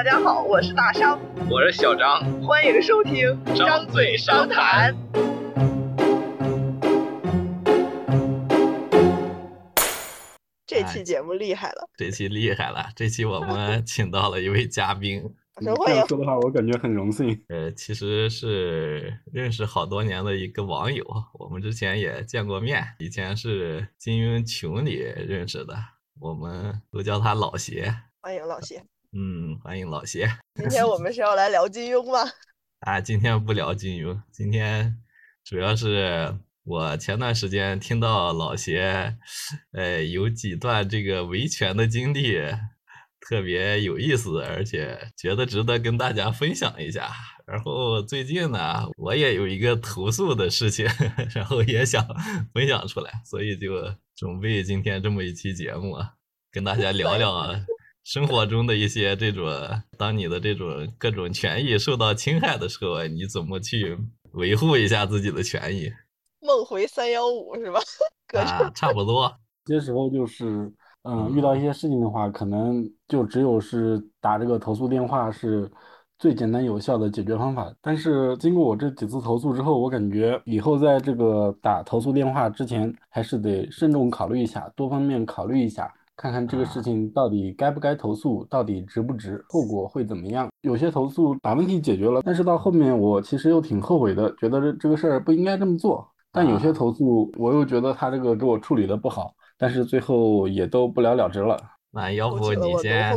[0.00, 1.20] 大家好，我是大商，
[1.50, 4.96] 我是小张，欢迎收听张嘴商谈。
[10.66, 15.22] 这期节目厉害了，这期厉害了，这期我们请到了一位嘉宾。
[15.60, 17.38] 这样说的话，我感觉很荣幸。
[17.48, 21.04] 呃，其实是认识好多年的一个网友，
[21.34, 25.76] 我们之前也见过面，以前是金庸群里认识的，
[26.18, 27.94] 我们都叫他老邪。
[28.22, 28.82] 欢迎老邪。
[29.12, 30.30] 嗯，欢迎老邪。
[30.54, 32.30] 今天我们是要来聊金庸吗？
[32.80, 34.96] 啊，今天不聊金庸，今天
[35.44, 39.16] 主要是我前段时间听到老邪，
[39.72, 42.38] 呃，有几段这个维权的经历。
[43.28, 47.12] 特别有意思，而且觉得值得跟大家分享一下。
[47.46, 50.86] 然后最近呢，我也有一个投诉的事情，
[51.34, 52.04] 然后也想
[52.52, 53.68] 分享出来，所以就
[54.16, 55.96] 准备今天这么一期节目，
[56.50, 57.30] 跟大家聊聊
[58.12, 59.48] 生活中的一些这种，
[59.96, 60.66] 当你的这种
[60.98, 63.96] 各种权益受到侵害的时候，你怎么去
[64.32, 65.88] 维护一下自己的权益？
[66.40, 67.78] 梦回三幺五是吧？
[68.36, 69.32] 啊，差不多。
[69.64, 70.68] 这时候就是。
[71.02, 75.70] 嗯，遇到一些事情的话，可能就只有是打这个投诉电话是
[76.18, 77.74] 最简单有效的解决方法。
[77.80, 90.50] 但是经过我这几次投诉之后，我感觉以后在这个打投诉电话之前，还是得慎重考虑一下，多方面考虑一下，看看这个事情到底该不该投诉，到底值不值，后果会怎么样。
[90.60, 96.06] 有些投诉把问题解决了，但是到后面我其实又挺后悔的，觉得这这个事儿不应该这么做。
[96.30, 99.34] 但有些投诉我又觉得他这个给我处理的不好。
[99.56, 101.58] 但是最后也都不了了之了。
[101.90, 103.14] 那要不你先，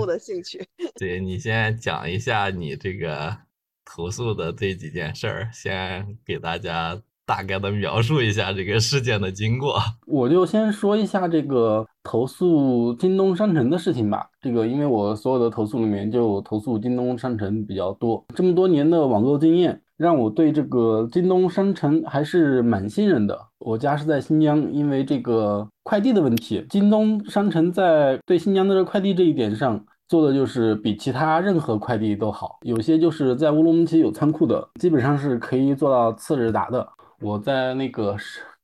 [0.95, 3.35] 对你先讲一下你这个
[3.83, 9.75] 投诉的这几件事儿，先给大家大概的描述一下这个事件的经过。
[10.07, 14.27] 我就先说一下这个投诉京东商城的事情吧。
[14.41, 19.79] 这个因为我所有的投诉里面就投诉京东商城比较多，这么多年的网购经验。
[19.95, 23.39] 让我对这个京东商城还是蛮信任的。
[23.59, 32.57] 我家是在新疆，因为这个快递的问题，京东商城在对新疆的快递这一点上做的就是比其他任何快递都好。
[32.63, 36.85] 有些就是在乌鲁木齐有仓库的，基本上是可以做到次日达的。
[37.23, 38.17] 我在那个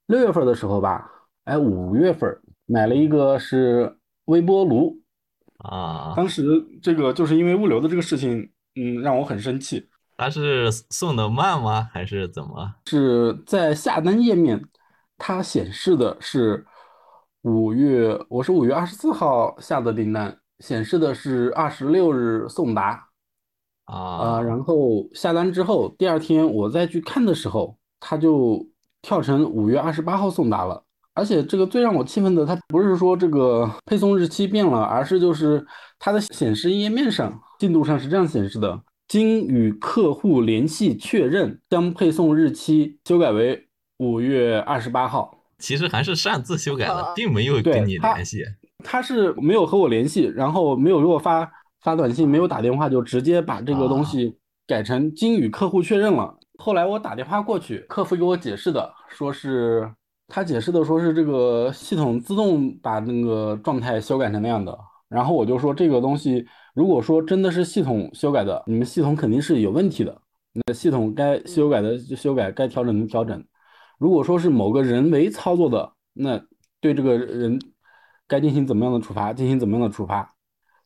[0.07, 1.09] 六月份的时候吧，
[1.45, 2.29] 哎，五月份
[2.65, 4.99] 买了一个是微波炉
[5.59, 6.43] 啊，当时
[6.81, 9.89] 这个就是因为物流的这个事情，嗯，让我很生气。
[10.17, 11.89] 它是送的慢吗？
[11.93, 12.75] 还是怎么？
[12.87, 14.61] 是在下单页面，
[15.17, 16.65] 它显示的是
[17.43, 23.07] 五月，我是五月二十四号下的订单，显示的是二十六日送达
[23.85, 24.41] 啊。
[24.41, 28.65] 然后下单之后，第二天我再去看的时候，它就
[29.01, 30.83] 跳成五月二十八号送达了。
[31.13, 35.65] 而且这个最让我气愤的，它不是说这个配送日期变了，而是就是
[35.97, 38.81] 它的显示页面上进度上是这样显示的。
[39.07, 43.67] 经与客户联系确认，将配送日期修改为
[43.97, 45.43] 五月二十八号。
[45.57, 48.45] 其实还是擅自修改的，并没有跟你联系。
[48.81, 56.37] 他是没有和我联系，然后没有给我发发短信，没有打电话，就直接把这个东西改成经与客户确认了。
[56.59, 59.89] 后来我打电话过去，客服给我解释的，说是
[60.27, 64.77] 他解释的，说是这个系统自动把那个状态修改成那样的。
[65.07, 66.45] 然后我就说这个东西。
[66.75, 70.21] 如果说真的是系统修改的，你们系统肯定是有问题的。
[70.53, 73.43] 那系统该修改的就修改，该调整的调整。
[73.97, 76.41] 如果说是某个人为操作的，那
[76.79, 77.59] 对这个人
[78.27, 80.35] 该进行怎么样的处罚，进行怎么样的处罚。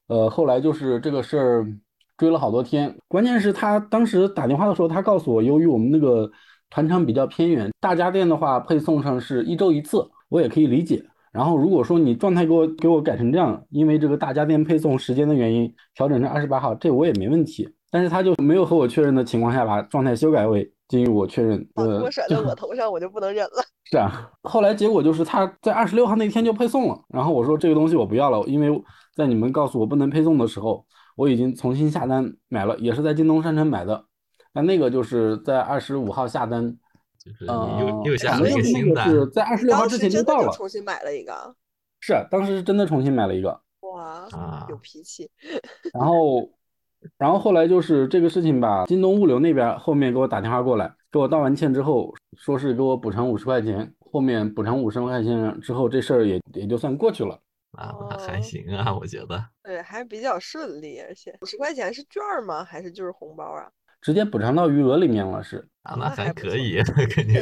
[0.07, 1.67] 呃，后来就是这个事儿
[2.17, 6.29] 追了好多天，关键是他当时打电话的时候，他告诉我，由于我们那个
[6.69, 11.03] 团场比较偏远，大家电的话配送上是一周一次，我也可以理解。
[11.31, 17.67] 然后如果说你状态给我给我改成这样，因为这个大家电配送时间的原因调整成二十八号，这我也没问题。
[17.89, 21.67] 但是他就没有和我确认的情况下把状态修改为经与我确认。
[21.75, 23.63] 呃，甩在我 头上我就不能忍了。
[23.85, 26.99] 是啊，后来结果就是他在二十六号那天就配送了。
[27.09, 28.81] 然后我说这个东西我不要了，因为
[29.15, 30.83] 在你们告诉我不能配送的时候，
[31.15, 34.05] 我已经重新下单买了，也是在京东商城买的。
[34.53, 36.77] 那那个就是在二十五号下单。
[37.23, 40.51] 就是又又下了一个新单，是在二十六号之前就到了。
[40.51, 41.55] 重新买了一个，
[42.01, 43.61] 是当时是真的重新买了一个。
[43.79, 44.27] 哇，
[44.69, 45.31] 有脾气。
[45.93, 46.49] 然后，
[47.17, 53.93] 然后后来就是这个事情吧，京东物流那边后面给我打电话过来，给我道完歉之后，说是给我补偿五十块钱。
[54.11, 57.39] 后面补偿五十块钱之后，这事儿也也就算过去了。
[57.73, 59.43] 啊，还行啊，我觉得。
[59.63, 62.63] 对，还比较顺利，而且五十块钱是券吗？
[62.63, 63.69] 还是就是红包啊？
[64.01, 67.41] 直接补偿到余额里面了，是啊，那还可以，肯定。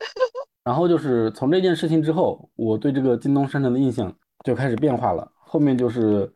[0.64, 5.30] 然后就是从这件事情之后，我对这个京东商城的印象就开始变化了。
[5.38, 6.32] 后面就是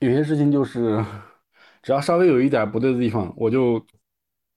[0.00, 1.02] 有些事情就是
[1.82, 3.84] 只要稍微有一点不对的地方，我就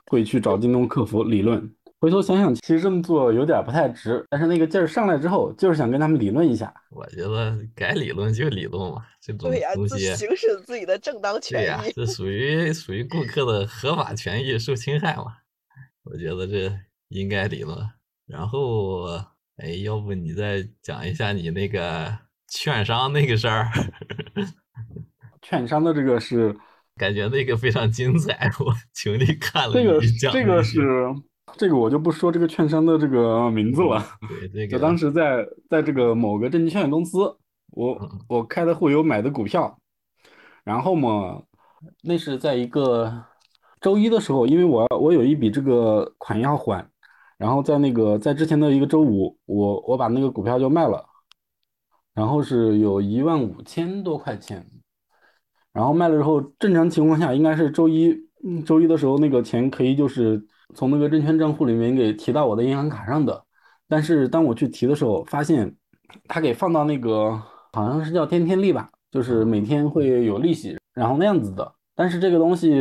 [0.08, 1.74] 会去找京东客服理论。
[2.00, 6.72] 回头想想，其实这么做有点不太值，但是那个劲儿上来之后，就是想跟他们理论一下。
[6.92, 11.94] 我觉得该理论就理论嘛，这种，东西，自行使自己的正当对呀、权益。
[11.96, 15.26] 这属于属于顾客的合法权益受侵害嘛，
[16.04, 16.72] 我觉得这
[17.08, 17.78] 应该理论。
[18.28, 19.06] 然后，
[19.58, 22.16] 哎，要不你再讲一下你那个
[22.50, 23.72] 券商那个事儿，
[25.42, 26.56] 券商的这个是
[26.98, 30.82] 感觉那个非常精彩，我 请你看了这个你讲这个是
[31.58, 34.04] 这个我就不说这个券商的这个名字了。
[34.28, 37.20] 对这 就个当时在在这个某个证券公司，
[37.72, 39.80] 我嗯我开的户有买的股票，
[40.64, 41.44] 然后嘛，
[42.04, 43.26] 那是在一个
[43.80, 46.90] 周一的时候，因为我我有一笔这个款要还，
[47.38, 51.06] 然后在那个在之前的一个周五，我我把那个股票就卖了，
[52.14, 54.66] 然后是有一万五千多块钱，
[55.72, 58.10] 然后卖了之后，正常情况下应该是周一，
[58.44, 63.44] 嗯周一的时候那个钱可以就是从那个证券账户里面给提到我的银行卡上的。
[63.88, 65.76] 但是当我去提的时候，发现
[66.28, 67.40] 他给放到那个
[67.74, 71.74] 好像是叫天天利吧，就是每天会有利息，然后那样子的。
[71.96, 72.72] 但是这个东西，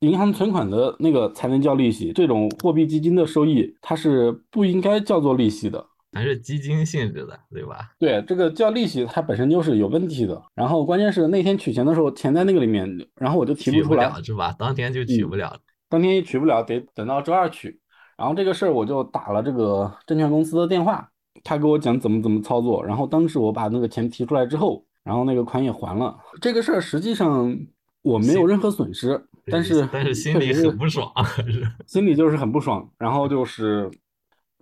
[0.00, 5.86] 银行存款的那个才能叫利息，这种货币基金的收益它是不应该叫做利息的。
[6.14, 7.90] 还是基金性质的，对吧？
[7.98, 10.42] 对，这个叫利息，它本身就是有问题的。
[10.54, 14.54] 然后关键是那天取钱的时候，钱在那个里面，然后我就提不不出来，是吧？
[14.58, 15.56] 当天就取嗯不了。
[15.92, 17.78] 当天也取不了，得等到周二取。
[18.16, 21.06] 然后这个事儿我就打了这个证券公司的电话，
[21.44, 22.82] 他给我讲怎么怎么操作。
[22.82, 26.16] 然后当时我把那个钱提出来之后，然后那个款也还了。
[26.40, 27.54] 这个事儿实际上
[28.00, 32.88] 我没有任何损失，但是但是心里很不爽，是 心里就是很不爽。
[32.96, 33.90] 然后就是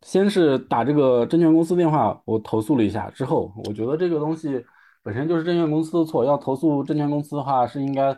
[0.03, 4.65] 先是打这个证券公司电话，我投诉了一下之后，我觉得这个东西
[5.05, 8.17] 本身就是证券公司的错，要投诉证券公司的话是应该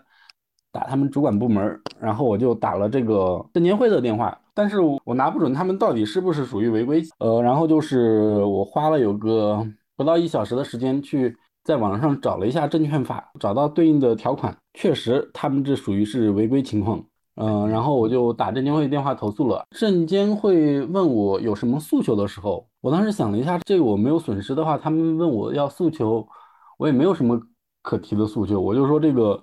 [0.72, 9.64] 打他们主管部门，然后我就打了这个证监会的电话，但是我拿不准他们到底是不是属于违规，呃，然后就是我花了有个
[9.96, 17.04] 不到一小时的时间去在网上找了一下证券法，找到对应的条款，确实他们这属于是违规情况。
[17.36, 19.64] 嗯、然后我就打证监会电话投诉了。
[19.70, 26.28] 证监会问我有什么诉求的时候，我当时想了一下，这个我没有损失的话，他们问我要诉求，
[26.76, 27.40] 我也没有什么
[27.80, 29.42] 可提的诉求，我就说这个，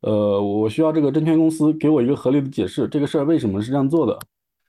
[0.00, 4.18] 呃，我需要这个证券公司给我一个合理的解释，这个事儿为什么是这样做的。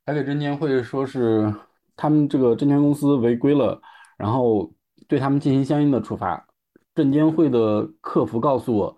[0.06, 1.54] 还给证监会说是
[1.96, 3.82] 他们这个证券公司违规了，
[4.18, 4.72] 然后
[5.08, 6.46] 对他们进行相应的处罚。
[6.94, 8.98] 证监会的客服告诉我，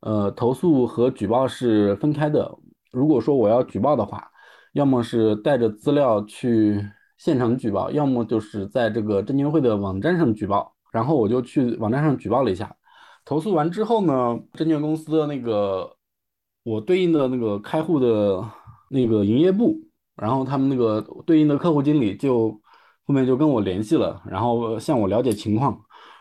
[0.00, 2.50] 呃，投诉和举报是分开的。
[2.90, 4.26] 如果说我要举报的话，
[4.72, 6.82] 要么是带着资料去
[7.18, 10.74] 现场举报，要么就是在这个证监会的网站上举报。
[10.90, 12.74] 然后我就去网站上举报了一下。
[13.28, 15.94] 投诉完之后呢，证券公司的那个
[16.62, 18.42] 我对应的那个开户的
[18.88, 19.76] 那个营业部，
[20.16, 22.48] 然后他们那个对应的客户经理就
[23.06, 25.78] 后面就跟我联系了，然后向我了解情况，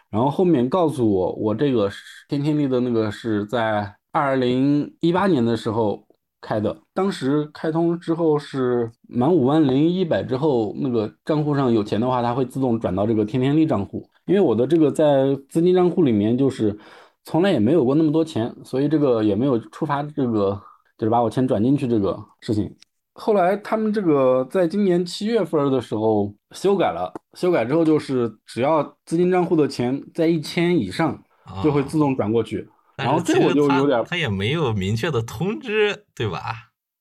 [0.10, 1.90] 然后后面告诉我，我这个
[2.28, 6.06] 天天利的那个是在二零一八年的时候
[6.42, 14.10] 开的，当时开通之后是满五万零一百之后，那个账户上有钱的话，它会自动转到这个天天利账户。
[14.28, 16.78] 因为我的这个在资金账户里面就是
[17.24, 20.62] 从来也没有过那么多钱，所以这个也没有触发这个
[20.98, 22.74] 就是把我钱转进去这个事情。
[23.14, 31.20] 后来他们这个在今年七月份的时候修改了，修改之后就是只要资金账户的钱在一千以上，
[31.64, 32.70] 就会自动转过去。
[32.96, 36.40] 然后这我就有点他也没有明确的通知，对吧？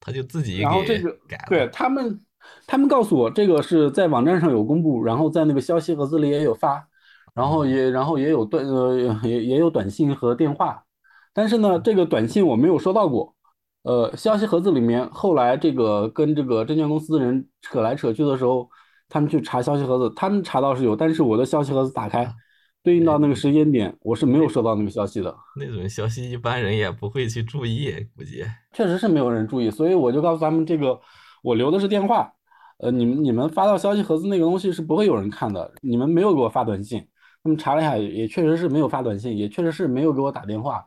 [0.00, 1.44] 他就自己给然后这个改了。
[1.48, 2.20] 对他们，
[2.66, 6.86] 他们告诉我这个是在网站上有公布，然后在那个消息盒子里也有发，
[7.36, 10.82] 然后也然后也有短呃也也有短信和电话，
[11.34, 13.34] 但是呢，这个短信我没有收到过。
[13.82, 18.68] 呃，消息盒子里面后来这个跟这个证券公司的人扯来扯去的时候，
[19.08, 22.28] 他们去查消息盒子，他们查到是有，但是我的消息盒子打开，
[22.82, 25.32] 对应到那个时间点，我是没有收到那个消息的。
[25.60, 28.42] 那种消息一般人也不会去注意，估计。
[28.72, 30.98] 确实是没有人注意，所以我就告诉他们，这个
[31.44, 32.32] 我留的是电话，
[32.78, 37.06] 呃，你们你们发到消息盒子那个东西是不会有人看的，你们没有给我发短信，
[37.46, 40.84] 他们查了一下，也也确实是没有发短信，也确实是没有给我打电话，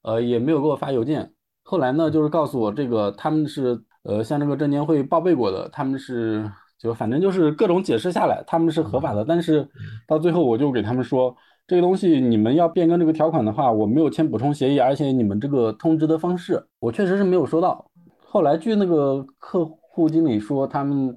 [0.00, 1.30] 呃，也没有给我发邮件。
[1.62, 9.68] 后来呢，就是告诉我这个他们是呃向这个证监会报备过的，他们是就反正就是各种解释下来，他们是合法的，但是
[10.08, 11.36] 到最后我就给他们说。
[11.66, 17.88] 这个东西你们要变更这个条款的话，我没有签补充协议，而且你们这个通知的方式，我确实是没有收到。
[18.24, 21.16] 后来据那个客户经理说，他们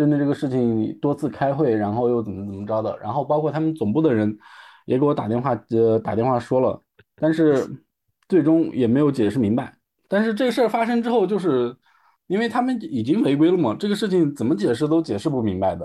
[0.00, 4.34] 针对这个事情多次开会，然后又怎么怎么着的，然后包括他们总部的人
[4.86, 6.80] 也给我打电话，呃，打电话说了，
[7.16, 7.68] 但是
[8.30, 9.74] 最终也没有解释明白。
[10.08, 11.76] 但是这个事儿发生之后，就是
[12.28, 15.84] 因为他们已经违规了嘛，这个事情怎么解释都解释不明白的。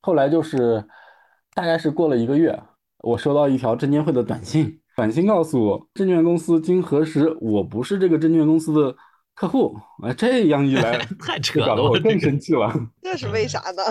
[0.00, 0.84] 后来就是
[1.52, 2.56] 大概是过了一个月，
[3.02, 8.96] 我收到一条证监会的短信，短信告诉我，证券公司经核实，我不是这个证券公司的
[9.40, 9.74] 客户。
[10.02, 12.70] 啊，这样一来， 太扯了，搞得我更生气了。
[13.00, 13.82] 这是为啥呢？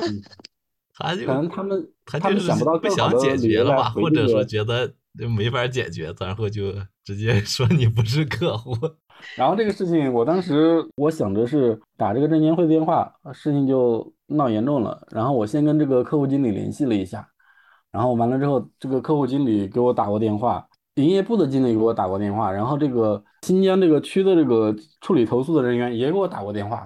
[0.94, 4.94] 他就可能他们他就是想不到不想更好的解决了吧，或者说觉得
[5.36, 8.76] 没法解决，然后就直接说你不是客户。
[9.36, 15.08] 然后这个事情，我当时我想着是打这个证监会电话，事情就闹严重了。
[15.10, 17.28] 然后我先跟这个客户经理联系了一下，
[17.92, 20.68] 然后完了之后，这个客户经理给我打过电话，
[21.00, 26.86] 营业部的经理给我打过电话，然后这个新疆这个区的这个处理投诉的人员也给我打过电话，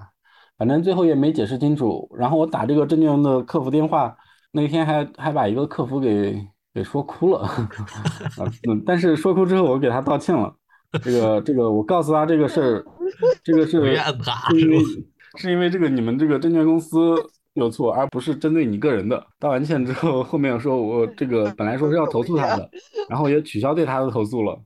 [0.57, 2.09] 反正最后也没解释清楚。
[2.15, 4.15] 然后我打这个证券的客服电话，
[4.51, 7.49] 那天还还把一个客服给给说哭了，
[8.85, 10.53] 但是说哭之后我给他道歉了。
[11.03, 12.85] 这个这个，我告诉他这个事儿，
[13.43, 14.77] 这个是不怨他是因为
[15.37, 17.15] 是因为这个你们这个证券公司
[17.53, 19.25] 有错，而不是针对你个人的。
[19.39, 22.69] 道完歉之后，后面说我这个本来说是要投诉他的，
[23.09, 24.59] 然后也取消对他的投诉了。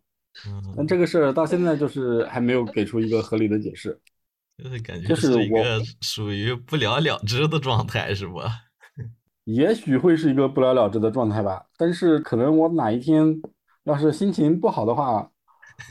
[0.75, 3.99] 但嗯，这个事儿到现在就是还没有给出一个合理的解释。
[4.57, 8.49] 就是感觉就是我一个属于不了了之的状态，是吧？
[9.45, 13.39] 也许会是一个不了了之的状态吧，但是可能我哪一天
[13.83, 15.29] 要是心情不好的话，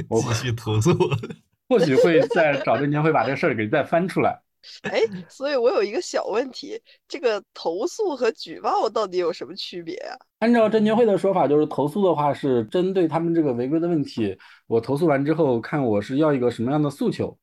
[0.08, 0.90] 我继续投诉。
[1.68, 4.40] 或许会再找证监会把这个事儿给再翻出来。
[4.82, 10.16] 哎，所以我有一个小问题，这个投诉和举报到底有什么区别啊？
[10.40, 17.36] 按照证监会的说法，就是投诉的话是针对他们这个违规的问题，我投诉完之后看我是要一个什么样的诉求，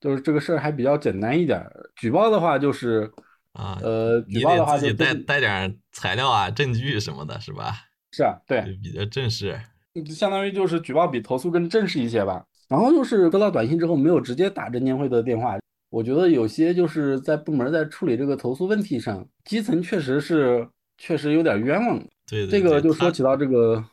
[0.00, 1.90] 就是这个事儿还比较简单一点儿。
[1.96, 3.10] 举报的话就是，
[3.52, 7.72] 啊，呃，举报的得自己带话就带带点材料啊、证据什么的，是吧？
[8.10, 9.58] 是啊，对，就比较正式。
[10.06, 12.44] 相当于就是举报比投诉更正式一些吧。
[12.66, 15.56] 然后就是收到短信之后没有直接打证监会的电话，
[15.94, 21.96] 我觉得有些就是在部门在处理这个投诉问题上，基层确实是确实有点冤枉。
[22.26, 23.84] 对对这个就说起到这个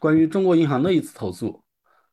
[0.00, 1.62] 关于中国银行的一次投诉。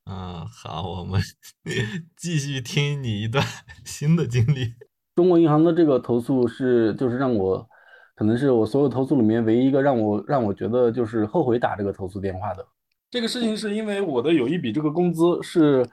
[0.05, 1.19] 嗯，好，我们
[2.15, 3.43] 继续听你一段
[3.83, 4.75] 新的经历。
[5.15, 7.67] 中国银行的这个投诉是，就是让我，
[8.15, 12.63] 可能是我所有投诉里面唯一一个让我让我觉得就是后悔打这个投诉电话的。
[13.09, 15.83] 这个事情是因为我的有一笔这个工资是，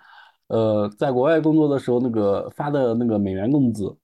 [0.50, 3.96] 呃，在国外工作的时候那个发的那个美元工资，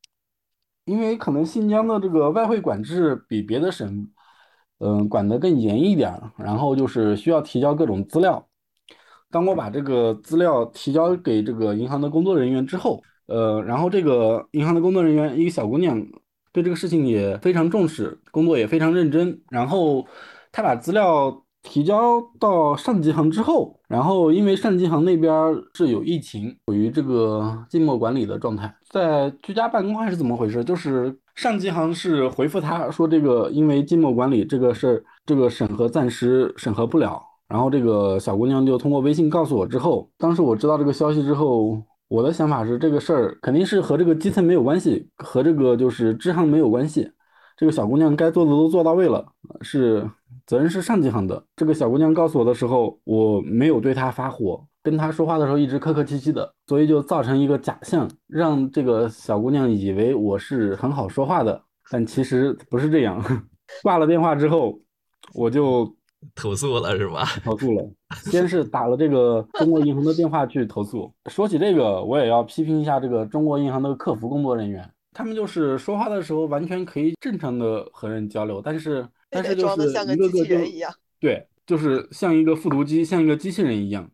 [0.85, 4.09] 因为可能新疆的这个外汇管制比别的省，
[4.79, 8.47] 嗯、管得更严一点儿，然后就是需要提交各种资料。
[9.29, 16.01] 当我把这个资料提交给这个银行的工作人员之后，呃，然后这个银行的工作人员，一个小姑娘，
[16.53, 19.43] 对这个事情也非常重视，工作也非常认真。
[19.51, 20.07] 然后
[20.53, 25.33] 她把资料提交到上级行之后，然后因为上级行那边
[25.75, 30.65] 是有疫情，属于这个静默管理的状态，在居家办公还是怎么回事？
[30.65, 37.23] 就是上级行是回复他说，这个因为静默管理这个事儿，这个审核暂时审核不了。
[37.49, 47.09] 然后这个小姑娘就通过微信告诉我之后，当时我知道这个消息之后，我的想法是这个事儿肯定是和这个基层没有关系，和这个就是支行没有关系。
[47.57, 49.25] 这个小姑娘该做的都做到位了，
[49.61, 50.05] 是
[50.47, 51.43] 责任是上级行的。
[51.57, 61.61] 这个小姑娘告诉我的时候，我没有对她发火，跟她说话的时候一直客客气气的，所以就造成一个假象，让这个小姑娘以为我是很好说话的，
[61.91, 63.23] 但其实不是这样。
[63.83, 64.79] 挂了电话之后，
[65.35, 65.93] 我就
[66.37, 67.25] 投诉了是吧？
[67.43, 67.83] 投诉了，
[68.31, 71.13] 先是打了这个中国银行的电话去投诉。
[71.29, 79.05] 说起这个，我也要批评一下这个中国银行的客服工作人员，他们就是说话的时候完全可以正常的和人交流，但是
[79.43, 80.57] 但是就是一个个就。
[81.21, 84.11] 对，就是像一个复读机，像一个机器人一样。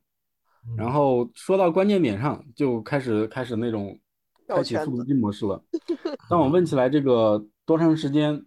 [0.76, 3.98] 然嗯后说到关键点上，就开始开始那种
[4.46, 5.62] 开启复读机模式了。
[6.30, 8.44] 当我问起来这个多长时间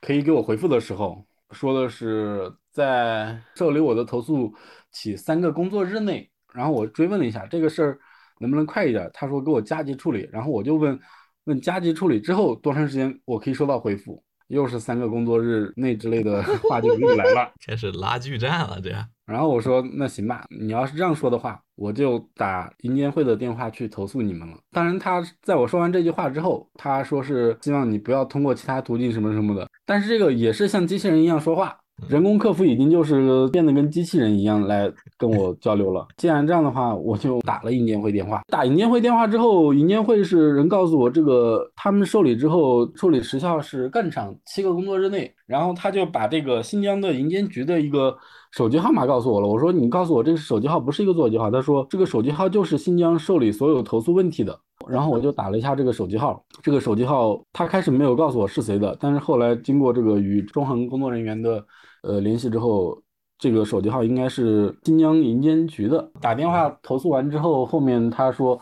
[0.00, 4.52] 可以给我回复的时候，说的是在受理我的投诉
[4.92, 6.30] 起三个工作日内。
[6.52, 7.98] 然后我追问了一下这个事儿
[8.40, 10.28] 能不能快一点，他说给我加急处理。
[10.32, 10.98] 然后我就问
[11.44, 17.50] 问加急处理之后多长时间我可以收到回复，又是三个工作日内之类的 话就又来了。
[17.66, 18.90] 开始拉锯战了，这
[19.26, 24.56] 然后我说那行吧，你要是这样说的话，我就打银监会的电话去投诉你们了。
[24.72, 29.68] 当然，他在我说完这句话之后，他说是希望你不要通过其他途径什么什么的。
[29.84, 31.76] 但是这个也是像机器人一样说话，
[32.06, 36.06] 人工客服已经就是变得跟机器人一样来跟我交流了。
[36.16, 38.42] 既然这样的话，我就打了银监会电话。
[38.48, 45.32] 打银监会电话之后，银监会是人告诉我，这个他们受理之后，处理时效是更长，七个工作日内。
[45.46, 48.16] 然后他就把这个新疆的银监局的一个
[48.52, 49.48] 手机号码告诉我了。
[49.48, 51.50] 我说你告诉我这个手机号不是一个座机号。
[51.50, 54.58] 他说这个手机号就是新疆受理所有投诉问题的。
[54.88, 61.62] 然后我就打了一下这个手机号，这个手机号他开始没有告诉我是谁的，但是后来经过这个与中恒工作人员的
[62.02, 63.00] 呃联系之后，
[63.38, 66.10] 这个手机号应该是新疆银监局的。
[66.20, 68.60] 打电话投诉完之后，后面他说，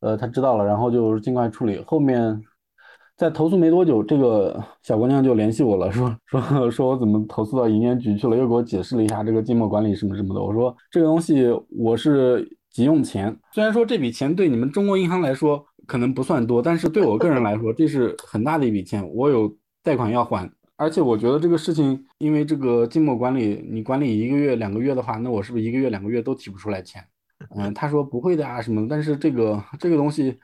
[0.00, 1.82] 呃，他知道了，然后就尽快处理。
[1.86, 2.40] 后面
[3.16, 10.40] 在投诉没多久，这个小姑娘就联系我了，说 说说我怎么投诉到银监局去了，又给我解释了一下这个静默管理什么什么的。
[10.42, 12.48] 我说这个东西我是。
[12.74, 19.08] 急用钱，虽然说这笔钱对你们中国银行来说可能不算多，但是对我个人来说，这是很大的一笔钱。
[19.14, 19.48] 我有
[19.80, 27.02] 贷款要还，而且我觉得这个事情，因为这个静默管理，你管理一个月、两个月的话，那我是不是一个月、两个月都提不出来钱？
[27.56, 30.38] 嗯，他说不会的啊什么，但是这个这个东西，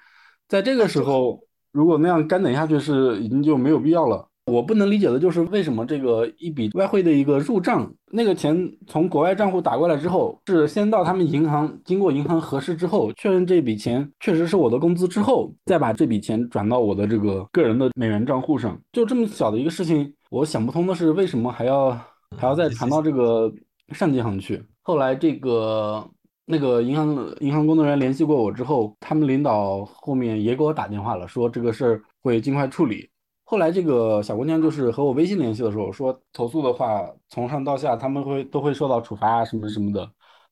[0.47, 4.30] 在这个时候，如果那样干等下去，是已经就没有必要了。
[4.47, 18.77] 我不能理解的就是为什么这个一笔外汇的一个入账，那个钱从国外账户打过来之后，是先到他们银行，经过银行核实之后，确认这笔钱确实是我的工资之后，再把这笔钱转到我的这个个人的美元账户上。
[18.91, 21.91] 就这么小的一个事情，我想不通的是为什么还要
[22.37, 23.53] 还要再传到这个
[23.91, 24.61] 上级行去。
[24.83, 26.05] 后来这个
[26.47, 33.09] 那个银行银行工作人员联系过我之后，他们领导后面也给我打电话了，说这个事儿会尽快处理。
[33.51, 40.09] 后来这个小姑娘就是和我微信联系的时候说，投诉的话从上到下他们会都会受到处罚啊什么什么的。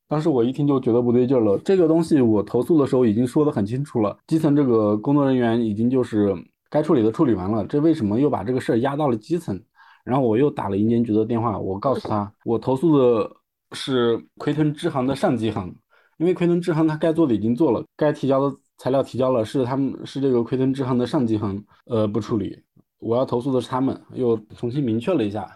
[0.09, 6.35] 当时我一听就觉得不对劲了，这个东西我投诉的时候已经说得很清楚了，基层这个工作人员已经就是
[6.69, 9.63] 该处理的处理完了，这为什么又把这个事儿压到了基层？
[10.03, 13.31] 然后我又打了银监局的电话，我告诉他我投诉的
[13.75, 15.73] 是奎屯支行的上级行，
[16.17, 22.61] 因为奎屯支行他该做的已经做了，该提交的材料提交了，是他们是这个奎屯支行的上级行呃不处理。
[22.99, 25.49] 我要投诉的是他们，又重新明确了一下。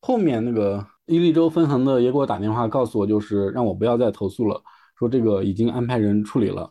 [0.00, 4.62] 后面那个伊利州分行的也给我打电话，告诉我就是让我不要再投诉了，
[4.98, 6.70] 说这个已经安排人处理了。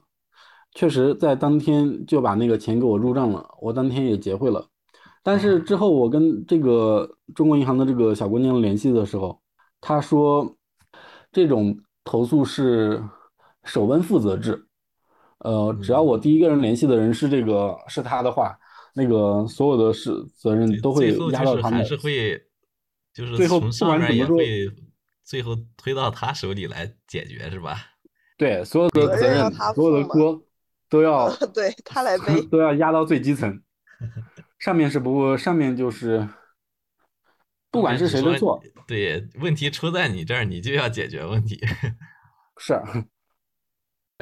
[0.73, 4.65] 确实在当天就把那个钱给我入账了，我当天也结汇了。
[5.23, 9.41] 但是之后我跟这个中国银行的这个小姑娘联系的时候，
[9.81, 10.55] 她说
[11.31, 13.03] 这种投诉是
[13.63, 14.65] 首问负责制，
[15.39, 18.57] 呃，只要我第一个人联系的人是这个是她的话。
[18.95, 22.39] 那个所有的事责任都会压到他们，还是会，
[23.11, 24.37] 就是最后不管怎么说，
[25.23, 27.77] 最后推到他手里来解决是吧？
[28.37, 30.39] 对，所有的责任，所有的锅
[30.89, 33.61] 都要 对他来背， 都要压到最基层。
[34.59, 36.27] 上面是不，上面就是
[37.71, 41.59] 不管是谁的错，对，问题出在你这儿，你就要解决问题。
[42.57, 42.79] 是。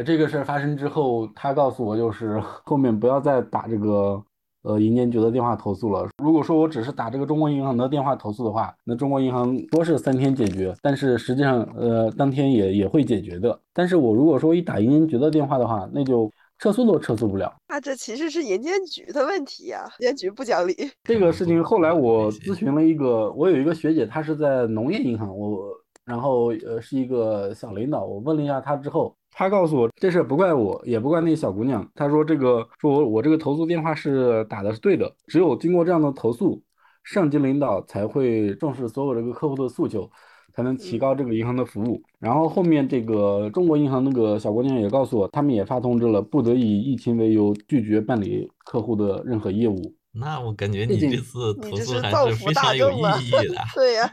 [0.05, 4.23] 这个事儿发生之后，他告诉我就是后面不要再打这个。
[4.63, 6.07] 呃，银监局的电话投诉了。
[6.23, 13.59] 如果说我只是打这个中国银行的电话投诉的话，那中国银行说是三天解决，但是实际上，呃，当天也也会解决的。
[13.73, 17.51] 但是我如果说一打银监局的电话的话，那就撤诉都撤诉不了。
[17.67, 20.75] 那这其实是银监局的问题呀，银监局不讲理。
[21.03, 25.59] 这个事情后来我咨询了一个，我有一个学姐，她是在农业银行，我
[26.05, 29.15] 然后呃是一个小领导，我问了一下她之后。
[29.31, 31.89] 他告诉我这事不怪我，也不怪那小姑娘。
[31.95, 36.61] 他说这个说我我这个投诉电话是打的是对的，只有经过这样的投诉，
[37.03, 40.09] 上级领导才会重视所有这个客户的诉求，
[40.53, 42.01] 才能提高这个银行的服务。
[42.19, 49.95] 然后后面这个中国银行那个小姑娘也告诉我，他们也发通知了，不得以疫情为由拒绝办理客户的任何业务。
[50.13, 53.55] 那我感觉你这次投诉还是非常有意义的。
[53.73, 54.11] 对呀。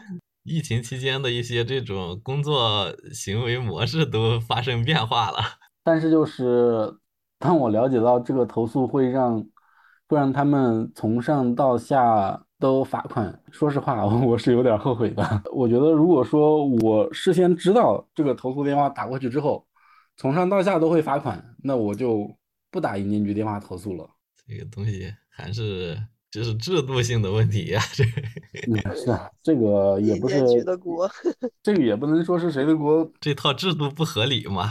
[0.49, 5.37] 疫情期间的一些这种工作行为模式都发生变化了，
[5.85, 6.91] 但是就是
[7.37, 9.39] 当我了解到这个投诉会让
[10.07, 15.43] 会让他们从上到下都罚款，说实话， 我是有点后悔的。
[15.53, 19.67] 我觉得如果说我事先知道这个投诉电话打过去之后，
[20.17, 22.35] 从上到下都会罚款，那我就
[22.71, 24.09] 不打银监局电话投诉了。
[24.47, 25.95] 这个东西还是。
[26.31, 31.09] 这是制度性的问题呀，这是啊，这个也不是的锅，
[31.63, 34.69] 这个也不能说是谁的锅，这套制度不合理嘛，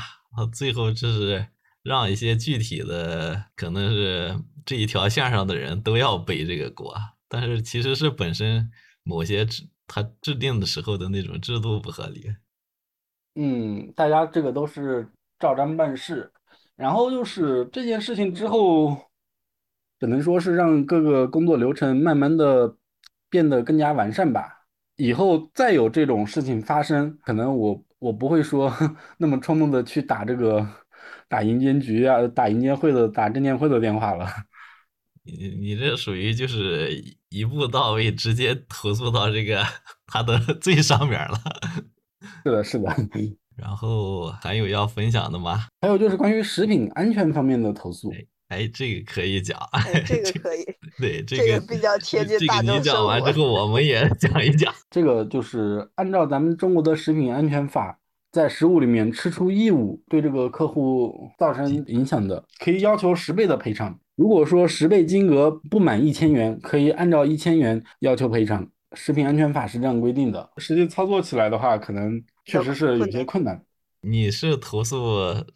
[0.55, 1.49] 最后就是
[1.83, 6.95] 让一些具体的，可能是这一条线上的人都要背这个锅，
[7.29, 8.71] 但是其实是本身
[9.03, 12.33] 某些制他制定的时候的那种制度不合理。
[13.35, 15.09] 嗯，大家这个都是
[15.41, 16.31] 照章办事，
[16.77, 19.08] 然后就是这件事情之后。
[19.99, 22.77] 只能说是让各个工作流程慢慢的
[23.29, 24.67] 变得更加完善吧。
[24.97, 28.73] 以后再有这种事情发生，可能我我不会说
[29.19, 30.67] 那么冲动的去打这个
[31.29, 34.27] 打银监局啊、打银监会的、打证监会的电话了。
[35.25, 36.91] 你你这属于就是
[37.29, 39.63] 一步到位，直接投诉到这个
[40.07, 41.39] 他的最上面了。
[42.45, 42.97] 是的，是的。
[43.55, 45.67] 然后还有要分享的吗？
[45.81, 48.13] 还有就是关于食品安全方面的投诉。
[48.49, 49.59] 哎，这个可以讲。
[49.73, 50.65] 哎，这个 可以。
[50.99, 54.75] 对，这个比较贴近大众这个你讲完之后，我们也 讲一讲。
[54.91, 57.99] 这个就是按照咱们中国的食品安全法，
[58.33, 63.99] 在食物里面吃出异物，对这个客户造成影响的，可以要求十倍的赔偿。
[64.17, 68.67] 如果说十倍金额不满一千元，可以按照一千元要求赔偿。
[68.95, 70.49] 食品安全法是这样规定的。
[70.57, 73.63] 实际操作起来的话，可能确实是有些困难。
[74.01, 74.97] 你是投诉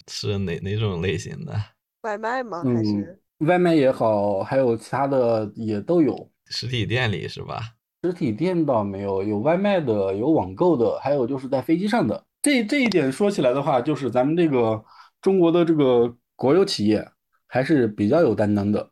[0.07, 1.55] 是哪哪种类型的？
[2.03, 2.63] 外卖吗？
[2.63, 6.31] 还是外卖也好，还有其他的也都有。
[6.47, 7.61] 实体店里是吧？
[8.03, 12.23] 实体店倒没有，有外卖的，有网购的，还有就是在飞机上的。
[12.43, 14.85] 这这一点说起来的话，就是咱们这个
[15.21, 17.09] 中国的这个国有企业。
[17.55, 18.89] 还是比较有担当的，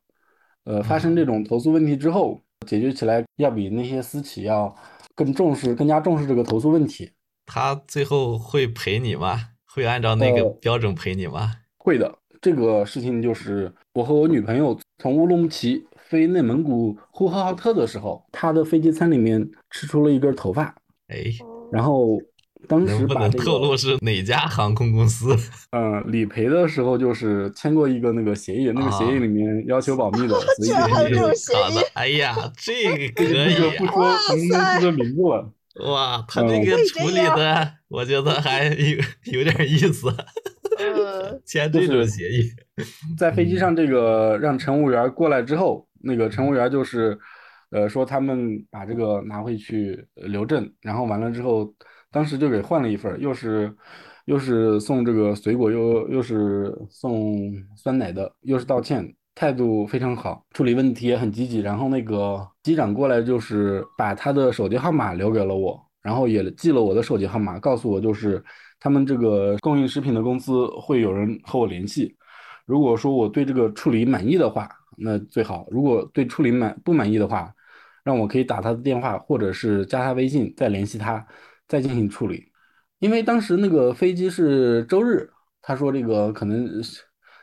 [0.65, 4.77] 呃，发生这种投诉问题之后，解决起来要比那些私企要
[5.15, 7.11] 更重视、更加重视这个投诉问题。
[7.47, 9.53] 他最后会赔你吗？
[9.65, 11.53] 会按照那个标准赔你吗？
[11.79, 12.19] 会的。
[12.41, 20.75] 这个事情就是我和我女朋友从乌鲁木齐飞内蒙古呼和浩特的时候，她的飞机餐里面吃出了一根头发，
[21.09, 21.25] 哎，
[21.73, 22.19] 然后。
[22.69, 25.35] 当时不能透露是哪家航空公司？
[25.71, 31.83] 嗯， 理赔的时候就是签过一个那个协议，那个协议里面要求保密的，所以还有这种协议。
[31.95, 35.51] 哎呀，这个可以，不说航空公司的名字了。
[35.91, 38.99] 哇，他这个处理的，我觉得还有
[39.33, 40.15] 有点意思。
[41.45, 42.51] 签这种协议，
[43.19, 47.19] 在飞机上这个让乘务员过来之后，那个乘务员就是，
[47.71, 51.75] 呃，说他们把这个拿回去留证，然后完了之后。
[52.13, 53.73] 当时就给换了一份，又是
[54.25, 61.61] 又是送这个水果，又又是送酸奶的，又是道歉，态度非常好，处理问题也很积极。
[61.61, 68.43] 然后那个机长过来就是把他的手机号码留给了我，然后也记了我的手机号码，告诉我就是
[68.81, 72.17] 他们这个供应食品的公司会有人和我联系。
[72.67, 77.55] 如果说我对这个处理满意的话，那最好；如果对处理满不满意的话，
[78.03, 81.25] 让我可以打他的电话，或者是加他微信再联系他。
[81.71, 82.51] 再进行处理，
[82.99, 85.31] 因为当时那个飞机是周日，
[85.63, 86.69] 他说这个可能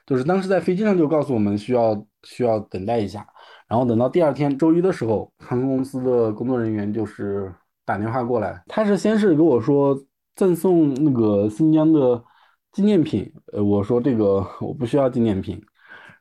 [0.06, 3.26] 就是当时在飞机上就告诉我们需要需要等待一下，
[3.70, 7.50] 然后等到第二天周一的时候，航空公司的工作人员就是
[7.86, 9.98] 打电话过来，他是先是给我说
[10.38, 12.24] 赠送那个新疆的
[12.72, 15.60] 纪念品，呃，我说这个我不需要纪念品，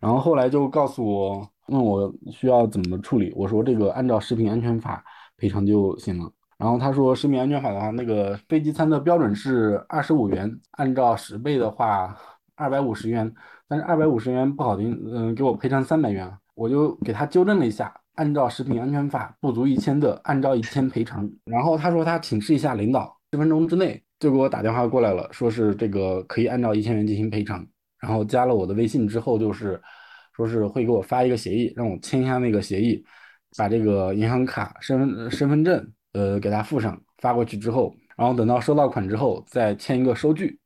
[0.01, 5.05] 然后后来就告诉我问我需要怎么处理，我说这个按照食品安全法
[5.37, 6.33] 赔偿就行了。
[6.57, 12.17] 然后他说，食品安全法的话，那个飞机餐的标准是二十五元，按照十倍的话，
[12.55, 13.31] 二百五十元。
[13.69, 16.33] 但是二百五十元不好听，嗯，给我赔偿三百元。
[16.55, 21.31] 我就给他纠正了一下，按照食品安全法不足一千的，按照一千赔偿。
[21.45, 27.67] 然后他说他请示一下领导，十分钟之内就给我打电话过来了，说是这个可以按照一千元进行赔偿。
[28.01, 29.81] 然后加了我的微信之后，就是
[30.35, 33.03] 说是会给我发一个协议，让我签一下那个协议，
[33.57, 35.93] 把这个银行卡、身份身份证。
[36.13, 40.59] 呃，给他附上发过去之后，然后等到收到款之后再签一个收据，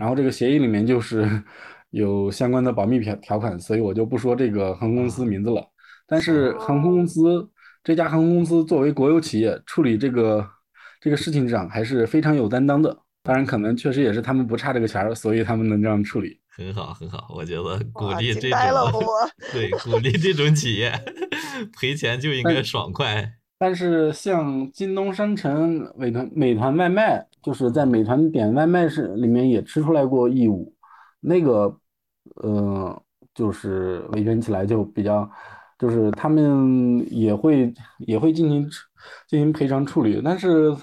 [0.00, 1.42] 然后这个协议里面就是
[1.90, 5.62] 有相关的保密条条款，所以我就不说这个航空公司名字了。
[6.06, 7.46] 但是航空公司
[7.84, 10.48] 这家航空公司作为国有企业，处理这个
[11.00, 12.96] 这个事情上还是非常有担当的。
[13.22, 16.38] 当然，可能确实也是他们不差这个钱儿，所以他们能这样处理。
[16.48, 18.58] 很好，很好，我觉得鼓励这种
[19.52, 20.92] 对鼓励这种企业
[21.78, 23.34] 赔钱就应该爽快。
[23.58, 30.72] 但是像京东商城、美团、美团外卖，就是在美团点外卖是里面也吃出来过异物，
[31.20, 31.76] 那个，
[32.36, 33.02] 呃，
[33.34, 35.28] 就是维权起来就比较，
[35.78, 38.68] 就是他们也会也会进行
[39.28, 40.74] 进行赔偿处理，但是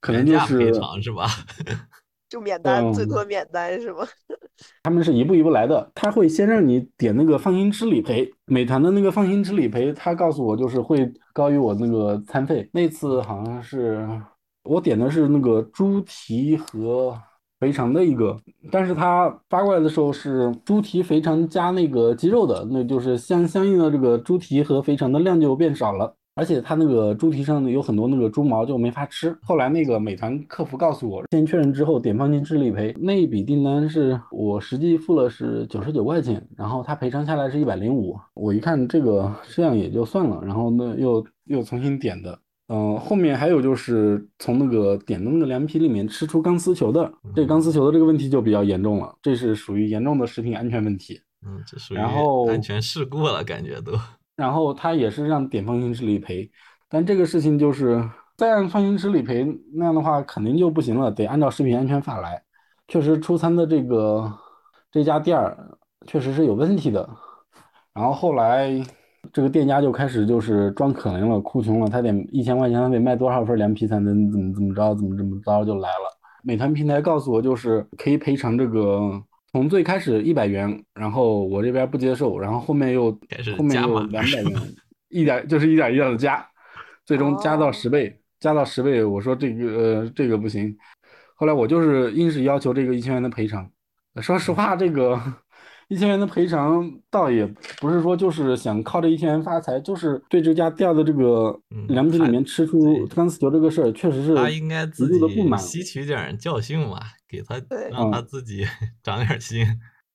[0.00, 1.26] 可能就是赔偿是吧？
[2.28, 4.06] 就免单，最多免单是吗？
[4.82, 12.68] 他们是一步一步来的，他会先让你点那个放心吃理赔，美团的那个放心吃理赔，他告诉我就是会高于我那个餐费。
[12.72, 14.08] 那次好像是
[14.64, 17.16] 我点的是那个猪蹄和
[17.64, 18.36] 肥肠的一个，
[18.70, 26.14] 但是他发过来的时候是猪蹄肥肠加那个鸡肉的，那就是相相应的这个猪蹄和肥肠的量就变少了。
[26.34, 29.34] 而且它那个猪蹄上呢有很多那个猪毛就没法吃。
[29.40, 38.14] 后来那个美团客服告诉我，先确认之后点放心吃理赔，那一笔订单是我实际付了是九十九块钱，然后他赔偿下来是一百零五。
[38.34, 51.20] 我一看这个这样也就算了，然后那又又重新点的，嗯、后面还有就是从那个点的那个凉皮里面吃出钢丝球的，这钢丝球的这个问题就比较严重了，这是属于严重的食品安全问题。
[51.46, 53.92] 嗯，这属于然后安全事故了，感觉都。
[54.34, 56.50] 然后他也是让点放心吃理赔，
[56.88, 58.02] 但这个事情就是
[58.36, 62.42] 再让放心吃理赔那样的话肯定就不行了，得按照食品安全法来。
[62.88, 64.32] 确实出餐的这个
[64.90, 67.08] 这家店儿确实是有问题的。
[67.92, 68.82] 然后后来
[69.32, 76.18] 这个店家就开始就是装可怜了，哭穷了，他得一千块钱，他得卖多少份凉皮才能怎么怎么着，怎么怎么着就来了。
[76.42, 79.22] 美团平台告诉我就是可以赔偿这个。
[79.52, 83.16] 从最开始一百元，然后我这边不接受，然后后面又
[83.56, 84.52] 后面又两百元，
[85.10, 86.44] 一点就是一点一点的加，
[87.06, 90.76] 最终加到哦十倍，加到十倍，我说这个呃这个不行，
[91.36, 93.70] 后来我就是硬是要求这个一千元的赔偿。
[94.14, 95.16] 呃说实话，这个
[95.88, 97.46] 一千元的赔偿倒也
[97.80, 105.60] 不是说就是想靠这一千元发财，就是对这家店的这个嗯凉皮里面吃出对钢丝球这个事儿，确实是他应该自极度的不满。
[105.60, 107.54] 己吸取点儿教训吧，给他
[107.90, 108.64] 让他嗯自己
[109.02, 109.66] 长点儿心。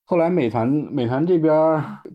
[0.05, 1.53] 后来美团美团这边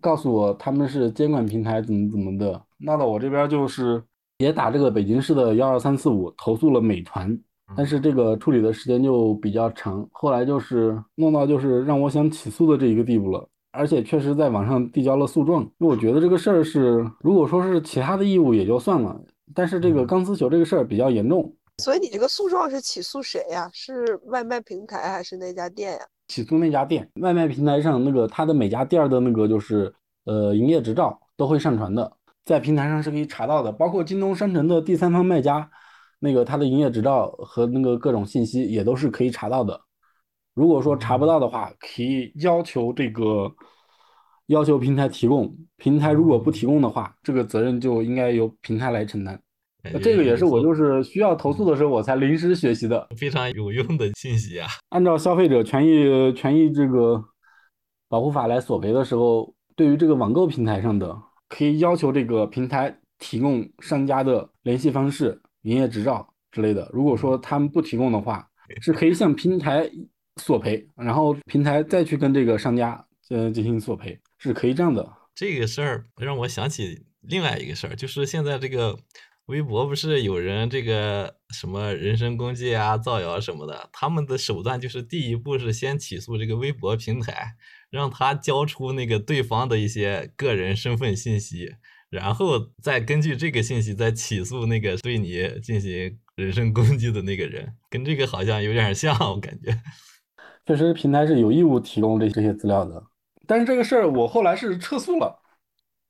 [0.00, 4.02] 告诉我他们是监管平台怎么怎么的，闹到我这边就是
[4.38, 7.38] 也打这个北京市的幺二三四五投诉了美团，
[7.76, 13.48] 但是这个处理的时间就比较长，后来就是弄到就是让我想起诉的这一个地步了。
[13.72, 19.20] 而且确实在网上递交了诉状，因为我觉得这个事儿是，如果说是其他的义务也就算了，
[19.52, 23.68] 但是这个嗯钢丝球这个事儿比较严重，所以你这个诉状是起诉谁呀？
[23.72, 25.98] 是外卖平台还是那家店呀？
[26.28, 29.92] 起诉那家店，外卖平台上那个他的每家店的那个就是
[30.24, 32.12] 呃营业执照都会上传的，
[32.44, 35.68] 在平台上是可以查到的，包括京东商城的第三方卖家，
[36.24, 39.78] 那个他的营业执照和那个各种信息也都是可以查到的。
[40.54, 43.52] 如果说查不到的话，可以要求这个
[44.46, 49.38] 要求平台提供，平台如果不提供的话，这个责任就应该由平台来承担。
[49.82, 53.06] 感觉呃这个也是我就是需要投诉的时候我才临时学习的。
[53.18, 54.66] 非常有用的信息啊。
[54.88, 57.22] 按照消费者权益权益这个
[58.08, 61.14] 保护法来索赔的时候，对于这个网购平台上的，
[61.50, 66.88] 可以要求这个平台提供商家的联系方式、营业执照之类的。
[66.94, 68.48] 如果说他们不提供的话，
[68.80, 69.90] 是可以向平台
[70.40, 75.06] 索赔，然后平台再去跟这个商家呃进行索赔，是可以这样的。
[75.34, 78.98] 这个事儿让我想起另外一个事儿，就是现在这个
[79.46, 87.54] 微博不是有人这个什么人身攻击啊、造谣什么的，他们的手段就是第一步是先起诉这个微博平台，
[87.90, 91.74] 让他交出那个对方的一些个人身份信息，
[92.14, 99.76] 然后再根据这个信息再起诉那个对你进行人身攻击的那个人，跟这个好像有点像，我感觉。
[100.66, 103.02] 确实，平台是有义务提供这这些资料的，
[103.46, 105.40] 但是这个事儿我后来是撤诉了。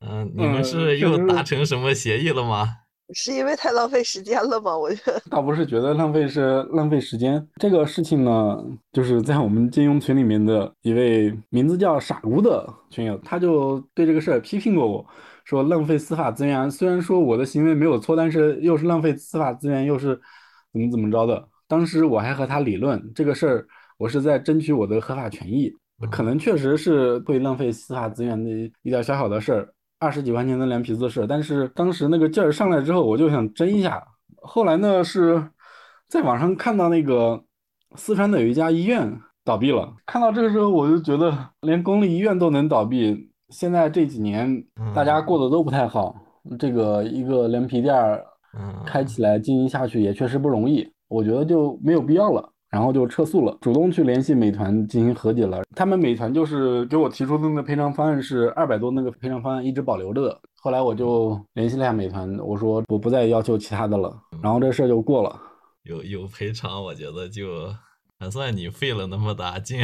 [0.06, 2.68] 嗯，你们嗯是又达成什么协议了吗？
[3.12, 4.76] 是因为太浪费时间了吗？
[4.76, 8.56] 我觉得 倒不是觉得浪费是浪费时间，这个事情呢，
[8.92, 15.06] 就是在我们金庸群里面的一位名字叫傻姑的群友，他就对这个事儿批评过我，
[15.44, 16.70] 说浪费司法资源。
[16.70, 20.20] 虽然说我的行为没有错，但是又是浪费司法资源，又是
[20.72, 21.48] 怎么怎么着的。
[21.68, 23.66] 当时我还和他理论这个事儿，
[23.98, 25.72] 我是在争取我的合法权益，
[26.10, 28.50] 可能确实是会浪费司法资源的
[28.82, 29.74] 一点小小的事儿。
[30.00, 34.02] 二十几块钱的凉皮子事，但是当时那个劲儿上来之后，我就想争一下。
[34.42, 35.50] 后来呢，是
[36.08, 37.42] 在网上看到那个
[37.96, 46.16] 四川的有一家医院倒闭了，看到这个时候，我就觉得连公立医院都能倒闭，现在这几年大家过得都不太好，
[46.58, 48.26] 这个一个凉皮店儿
[48.58, 52.50] 嗯，开起来经营下去也确实不容易，我觉得就没有必要了。
[52.68, 55.62] 然后就撤诉了，主动去联系美团进行和解了。
[55.76, 60.40] 他们美团就是给我提出的那个赔偿方案是二百多，那个赔偿方案一直保留着的。
[60.60, 64.12] 后来我就联系了一下美团，我说我不再要求其他的了，
[64.42, 65.40] 然后这事儿就过了。
[65.84, 67.72] 有有赔偿，我觉得就
[68.18, 69.78] 还算你费了那么大劲。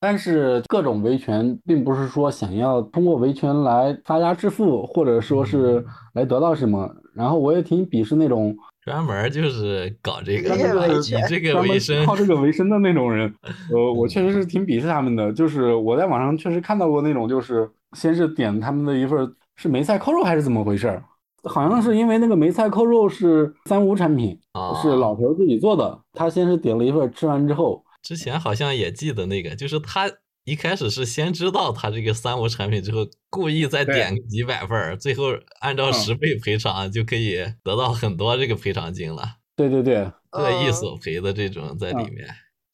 [0.00, 5.84] 但是各种维权，并不是说想要通过维权来发家致富，或者说是
[6.14, 6.88] 来得到什么。
[7.14, 10.54] 然后我也挺鄙视那种专门儿就是搞这个，
[10.98, 12.06] 以这个为生。
[12.06, 13.34] 靠这个为生的那种人。
[13.72, 15.32] 呃，我确实是挺鄙视他们的。
[15.32, 21.02] 就是我在网上确实看到过那种，就是先是点他们的一份儿是梅菜扣肉还是怎么回事儿？
[21.44, 25.98] 好像是因为那个梅菜扣肉是三无产品，啊是老头儿自己做的。
[26.12, 30.10] 他先是点了一份儿，吃完之后，之前好像也记得那个，就是他
[30.44, 35.24] 一开始是先知道他这个三无产品之后，故意再点个几百份儿，最后
[35.60, 39.22] 按照嗯十倍赔偿就可以得到很多这个赔偿金了，
[39.56, 40.10] 对对对。
[40.32, 42.28] 恶意嗯索赔的这种在里嗯面。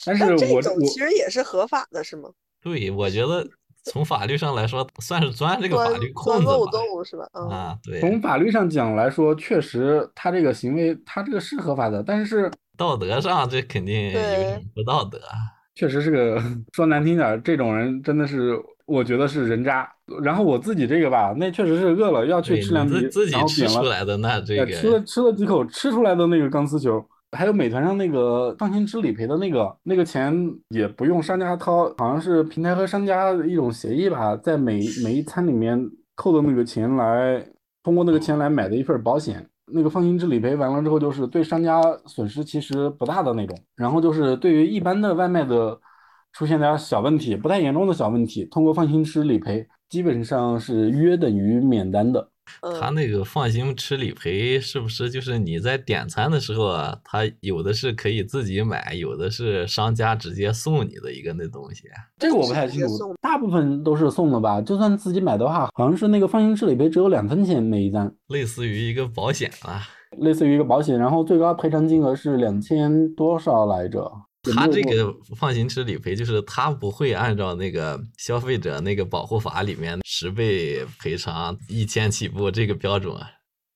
[0.05, 2.29] 但是但这种其实也是合法的，是吗？
[2.61, 3.47] 对，我觉得
[3.85, 6.73] 从法律上来说，算是钻这个法律钻漏空子吧。
[6.73, 7.29] 洞是吧？
[7.33, 15.19] 嗯，啊，对，从法律上讲来说，确实他这个行为，他这个是合法的，但是道德上这肯定有点不道德。
[15.75, 16.41] 确实是个
[16.73, 18.57] 说难听点，这种人真的是，
[18.87, 19.91] 我觉得是人渣。
[20.23, 30.33] 然后我自己这个吧，那确实是饿了要去吃两皮，自自己然后点了，吃出来的那这个，吃了，吃了几口，吃出来的那个钢丝球，还有美团上那个放心吃理赔的那个，那个钱
[30.69, 37.45] 也不用商家掏，好像是平台和商家的一种协议吧，在每每一餐里面扣的那个钱来，
[37.83, 39.45] 通过那个钱来买的一份保险。
[39.67, 43.59] 那个放心吃理赔完了之后，就是对商家损失其实不大的那种。
[43.75, 45.81] 然后就是对于一般的外卖的
[46.33, 52.31] 出现点小问题，不太严重的小问题，通过放心吃理赔，基本上是约等于免单的。
[52.61, 61.89] 他嗯，那个放心吃理赔是不是就是你在点餐的时候啊，他有的是可以自己买，有的是商家直接送你的一个那东西。
[61.89, 64.61] 啊这个我不太清楚大部分都是送的吧。
[64.61, 69.83] 就算自己买的话，好像是那个放心吃理赔只有两分钱每一单，类似于一个保险啊。
[70.19, 74.13] 类似于一个保险，然后最高赔偿金额是两千多少来着？
[74.45, 83.15] 也他这个放心吃理赔，就是他不会按照那个消费者那个保护法里面十倍赔偿一千起步这个标准，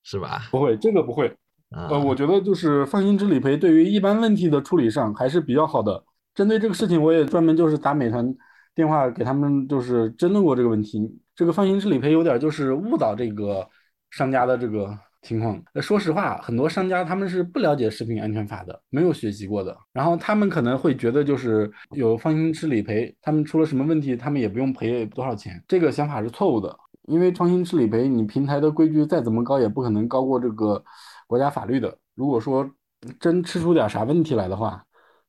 [0.03, 0.49] 是吧？
[0.51, 1.29] 不会，这个不会。
[1.71, 6.03] 啊、呃，我觉得就是放心吃理赔对于一般问题的处理上还是比较好的。
[6.35, 8.35] 针对这个事情，我也专门就是打美团
[8.75, 11.01] 电话给他们，就是争论过这个问题。
[11.35, 13.69] 这个放心吃理赔有点就是误导这个
[14.11, 15.63] 商家的这个情况。
[15.75, 25.63] 呃说实话，很多商家他们是不了解食品安全法的，没有学习过的，然后他们可能会觉得就是有放心吃理赔，他们出了什么问题，他们也不用赔多少钱。
[25.67, 26.77] 这个想法是错误的。
[27.09, 30.85] 因为放心吃理赔，你平台的规矩再怎么高，也不可能高过这个
[31.27, 31.97] 国家法律的。
[32.15, 32.71] 如果说
[33.19, 34.85] 真吃出点啥问题来的话，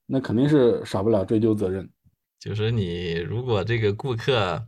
[0.06, 1.90] 那肯定是少不了追究责任。
[2.38, 4.62] 就是你如果这个顾客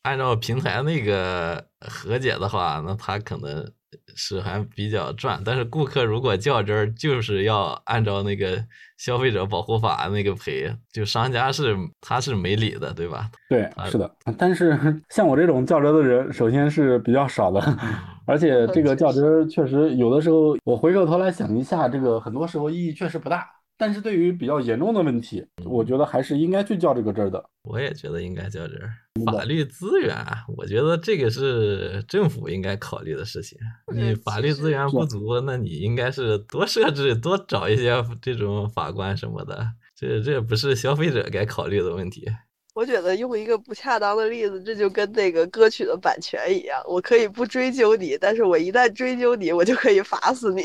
[0.00, 3.70] 按照平台那个和解的话，那他可能
[4.14, 5.40] 是还比较赚。
[5.44, 8.64] 但是顾客如果较真儿，就是要按照那个
[8.98, 13.30] 消费者保护法那个赔，就商家是他是没理的，对吧？
[13.48, 14.10] 对，啊是的。
[14.38, 14.78] 但是
[15.10, 17.60] 像我这种较真儿的人，首先是比较少的，
[18.26, 23.46] 而且这个较真儿确实有的时候，我回过头来想一下，这个很多时候意义确实不大。
[23.76, 27.44] 但是对于比较严重的问题，我觉得还是应该去较这个真儿的。
[27.62, 28.90] 我也觉得应该较真儿。
[29.32, 33.58] 法律资源啊，我觉得这个是政府应该考虑的事情。
[33.92, 39.66] 你法律资源不足，那你应该是多设置、多找一些这种法官什么的。
[39.96, 42.26] 这这不是消费者该考虑的问题。
[42.74, 50.62] 我觉得用一个不恰当的例子，这就跟那个歌曲的版权一样，我可以不追究你，但是我一旦追究你，我就可以罚死你。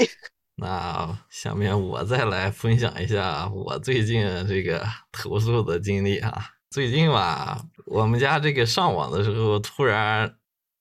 [0.60, 6.52] 那下面我再来分享一下我最近这个投诉的经历啊。
[6.69, 10.36] 最近吧，我们家这个上网的时候突然，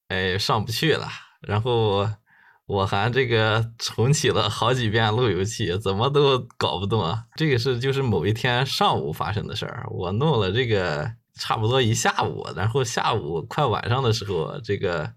[0.08, 1.08] 哎，上不去了，
[1.40, 2.06] 然后
[2.66, 7.24] 我还这个重启了好几遍路由器，怎么都搞不动啊。
[7.36, 15.10] 这个是就是某一天上午发生的事儿，我弄了这个差不多一下午，然后下午快晚上的时候，这个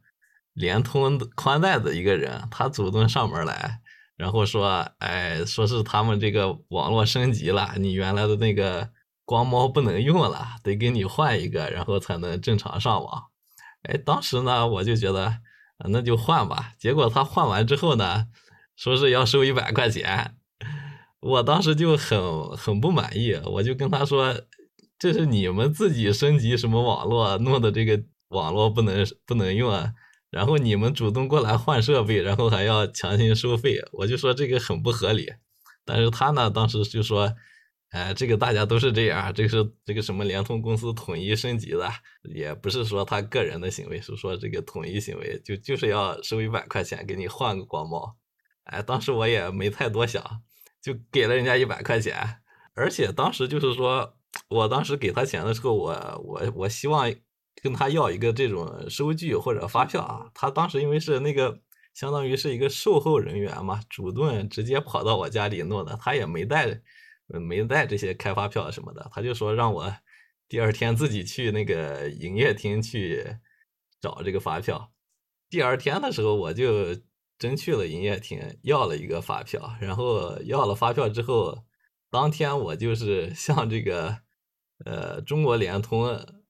[0.53, 3.80] 联通宽带的一个人，他主动上门来。
[4.21, 8.87] 然后说，哎，说是他们这个网络升级了，你原来的那个
[9.25, 13.23] 光猫不能用了，得给你换一个，然后才能正常上网。
[13.81, 15.39] 哎，当时呢，我就觉得，
[15.89, 16.73] 那就换吧。
[16.77, 18.27] 结果他换完之后呢，
[18.75, 20.35] 说是要收一百块钱，
[21.19, 24.39] 我当时就很很不满意，我就跟他说，
[24.99, 29.91] 这是你们自己升级什么网络弄的这个网络不能不能用啊。
[30.31, 35.29] 然后你们主动过来换设备，然后还要强行收费，我就说这个很不合理。
[35.83, 37.35] 但是他呢，当时就说，
[37.89, 41.91] 哎，这个大家都是这样，这个是这个什么联通公司统一升级的，
[42.33, 48.15] 也不是说他个人的行为，是说这个统一行为，就就是要收一百块钱给你换个光猫。
[48.63, 50.23] 哎，当时我也没太多想，
[50.81, 52.15] 就给了人家一百块钱，
[52.73, 54.15] 而且当时就是说
[54.47, 57.13] 我当时给他钱的时候，我我我希望。
[57.61, 61.61] 跟他要一个这种收据或者发票啊，他当时因为是那个
[61.93, 66.81] 相当于是一个售后人员嘛，主动直接跑到我家里弄的，他也没带
[67.27, 69.93] 没带这些开发票什么的，他就说让我
[70.49, 73.37] 第二天自己去那个营业厅去
[74.01, 74.91] 找这个发票。
[75.47, 76.95] 第二天的时候我就
[77.37, 81.63] 真去了营业厅要了一个发票，然后要了发票之后，
[82.09, 84.17] 当天我就是向这个
[84.83, 86.40] 呃中国联通。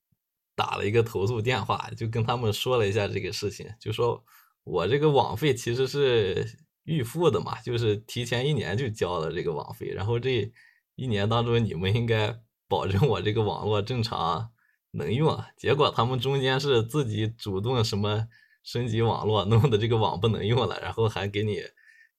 [0.62, 4.24] 打了一个投诉电话，就跟他们说了一下这个事情，就说
[4.64, 6.46] 我这个网费其实是
[6.84, 10.52] 预付的嘛，就是提前一年就交了这个网费，然后这
[10.96, 14.52] 一年当中你们应该保证我这个网络正常
[14.92, 18.28] 能用，结果他们中间是自己主动什么
[18.64, 21.64] 升级网络，弄的这个网不能用了，然后还给你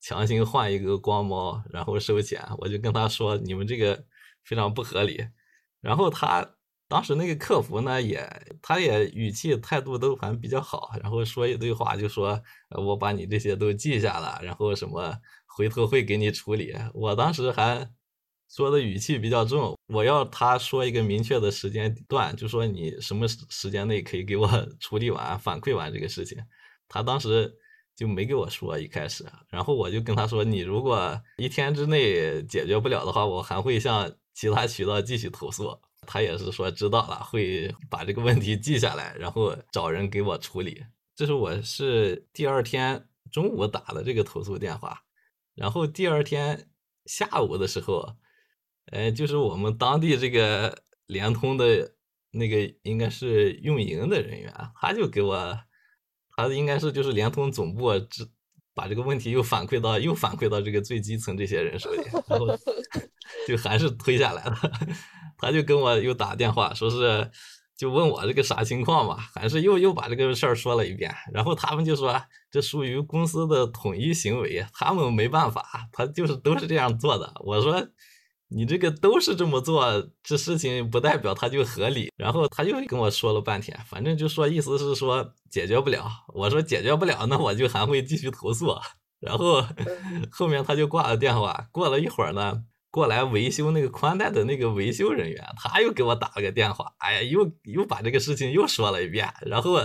[0.00, 2.42] 强行换一个光猫，然后收钱。
[2.58, 4.04] 我就跟他说，你们这个
[4.42, 5.28] 非常不合理。
[5.80, 6.56] 然后他
[6.92, 8.28] 当时那个客服呢，也
[8.60, 12.38] 他也语气态度都还比较好，然后说一堆话，就说
[12.68, 15.16] 我把你这些都记下了，然后什么
[15.46, 16.74] 回头会给你处理。
[16.92, 17.90] 我当时还。
[18.54, 24.46] 说的语气比较重，我要他说一个明确的时间段，就说你什么时间内可以给我
[24.78, 26.36] 处理完、反馈完这个事情。
[26.86, 27.50] 他当时
[27.96, 35.74] 就没给我说一开始，然后我就跟他说，你如果一天之内解决不了的话，我还会向其他渠道继续投诉。
[36.06, 40.84] 他也是说知道了，会把这个问题记下来，然后找人给我处理。
[41.14, 45.02] 这是我是第二天中午打的这个投诉电话，
[45.54, 46.68] 然后第二天
[47.06, 48.16] 下午的时候。
[48.86, 51.94] 呃，就是我们当地这个联通的
[52.32, 55.56] 那个应该是运营的人员，他就给我，
[56.36, 58.28] 他应该是就是联通总部，这
[58.74, 62.46] 把这个问题又反馈到又反馈到这个最基层这些人手里，然后
[63.46, 64.56] 就还是推下来了。
[65.38, 67.30] 他就跟我又打电话，说是
[67.76, 71.14] 就问我这个啥情况嘛，还是又又把这个事儿说了一遍。
[71.32, 72.20] 然后他们就说
[72.50, 77.32] 这属于公司的统一行为，他们没办法，他就是都是这样做的。
[77.44, 77.88] 我说。
[78.54, 82.10] 你这个都是这么做，这事情不代表他就合理。
[82.16, 86.06] 然后他又跟我说了半天，反正就说意思是说解决不了。
[86.34, 88.74] 我说解决不了，那我就还会继续投诉。
[89.20, 89.64] 然后
[90.30, 91.68] 后面他就挂了电话。
[91.72, 96.92] 过了一会儿呢，过来维修那个宽带的那个维修人员，他又给我打了个电话。
[96.98, 99.32] 哎呀，又又把这个事情又说了一遍。
[99.42, 99.78] 然后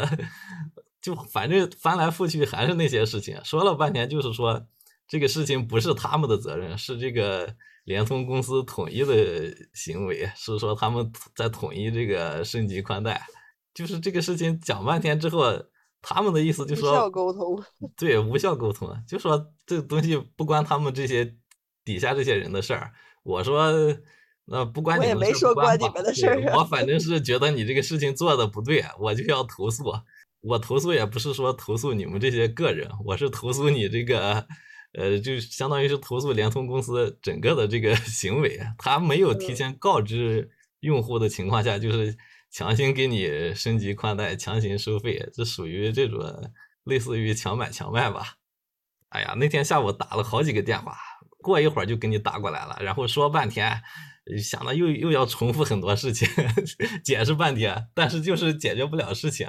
[1.02, 4.66] 就反正翻来覆去还是那些事情，说了半天就是说
[5.08, 7.56] 这个事情不是他们的责任，是这个。
[7.88, 13.26] 联通公司统一的行为是说他们在统一这个升级宽带，
[13.74, 15.58] 就是这个事情讲半天之后，
[16.02, 17.64] 他们的意思就说无效沟通，
[17.96, 21.34] 对无效沟通，就说这东西不关他们这些
[21.86, 22.92] 底下这些人的事儿。
[23.24, 23.72] 我说
[24.44, 26.38] 那不关你们事儿，关你们的事儿。
[26.58, 29.86] 我反 正是觉得你这个事情做的不对，我就要投诉。
[30.42, 34.46] 我投诉也不是说投诉你们这些个人，我是投诉你这个。
[34.94, 42.18] 呃，就相当于是投诉联通公司整个的这个 行为，他没有提前告知用户的情况下，就是
[42.50, 46.52] 强行给你升级宽带，强行收费，这属于这种
[46.86, 48.38] 类似于强买强卖吧？
[49.10, 50.98] 哎呀，那天下午打了好几个电话，
[51.44, 53.80] 过一会儿就给你打过来了，然后说半天，
[54.42, 56.28] 想到又又要重复很多事情，
[57.06, 59.48] 解释半天，但是就是解决不了事情，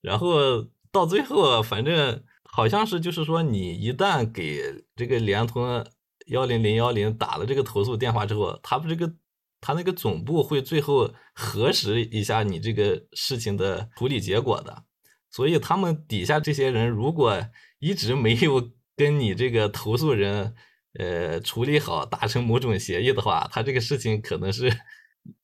[0.00, 2.24] 然后到最后反正。
[2.52, 4.60] 好像是，就是说，你一旦给
[4.96, 5.86] 这个联通
[6.26, 9.14] 幺零零幺零打了这个投诉电话之后，他们这个
[9.60, 14.84] 他那个总部会最后核实一下你这个事情的处理结果的。
[15.30, 17.40] 所以他们底下这些人如果
[17.78, 20.52] 一直没有跟你这个投诉人
[20.98, 24.76] 呃处理好，达成某种协议的话，他这个事情可能是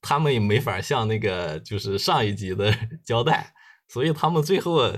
[0.01, 2.75] 他们也没法向那个就是上一级的
[3.07, 3.55] 交代。
[3.87, 4.93] 所以他们最后。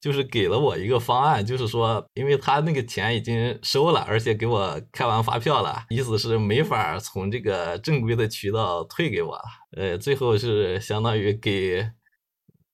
[0.00, 9.42] 就是给了我一个方案，就是说，因为他那个钱已经收了，而且给我开完发票了，意思是没法从这个正规的渠道退给我了。
[9.76, 11.90] 呃，最后是相当于给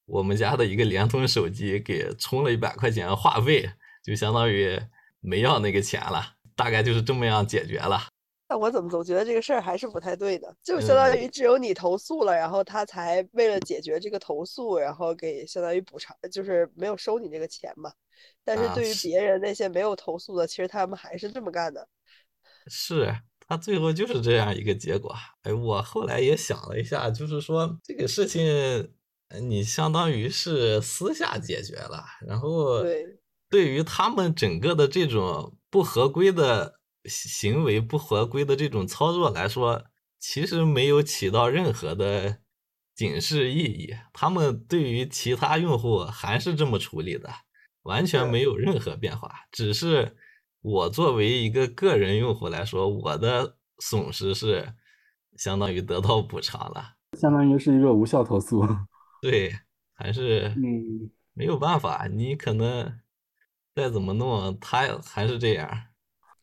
[0.06, 3.68] 我们家的一个联通手机给充了一百块钱话费，
[4.04, 4.80] 就相当于
[5.20, 8.04] 没要那个钱了，大概就是这么样解决了。
[8.48, 10.46] 那我怎么总觉得这个事儿还是不太对呢？
[10.62, 17.92] 就相当于只有你投诉了，然后他才为了解决这个投诉，然后给相当于补偿，就是没有收你这个钱嘛。
[18.44, 21.88] 但是对于别人那些没有投诉的，其实他们还是这么干的。
[22.68, 23.12] 是
[23.48, 25.12] 他最后就是这样一个结果。
[25.42, 28.92] 哎，我后来也想了一下，就是说这个事情，
[29.42, 33.18] 你相当于是私下解决了，然后对
[33.50, 36.76] 对于他们整个的这种不合规的。
[37.06, 39.84] 行为不合规的这种操作来说，
[40.18, 42.38] 其实没有起到任何的
[42.94, 43.94] 警示意义。
[44.12, 47.30] 他们对于其他用户还是这么处理的，
[47.82, 49.30] 完全没有任何变化。
[49.52, 50.16] 只是
[50.62, 54.74] 我作为一个个人用户来说，我的损失是
[55.36, 58.66] 相当于得到补偿了，相当于是一个无效投诉。
[59.22, 59.52] 对，
[59.94, 62.98] 还是嗯，没有办法，你可能
[63.74, 65.85] 再怎么弄，他还是这样。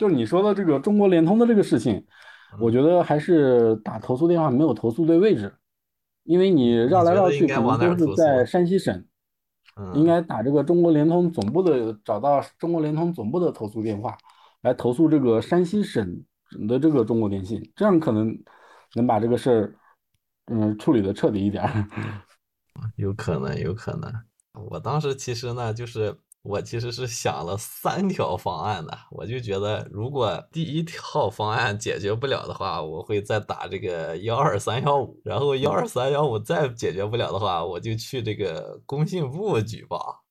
[0.03, 2.05] 就是你说的这个中国联通的这个事情，
[2.59, 5.55] 我觉得还是打投诉电话没有投诉对位置，
[6.25, 9.05] 因为你绕来绕去可能都是在山西省，
[9.93, 14.17] 应该打这个中国联通总部的，找到中国联通总部的投诉电话
[14.59, 16.21] 来投诉这个山西省
[16.67, 18.37] 的这个中国电信，这样可能
[18.95, 19.75] 能把这个事儿，
[20.47, 21.63] 嗯，处理的彻底一点。
[22.97, 24.11] 有可能，有可能。
[24.69, 26.13] 我当时其实呢，就是
[26.43, 40.23] 我其实是想了三条方案的，我就觉得如果第一条方案解决不了的话，我会再打这个幺二三幺五，然后幺二三幺五再解决不了的话，我就去这个工信部举报，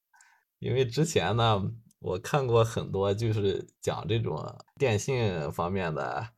[0.58, 1.60] 因为之前呢，
[1.98, 4.38] 我看过很多就是讲这种
[4.78, 6.28] 电信方面的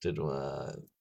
[0.00, 0.32] 这种。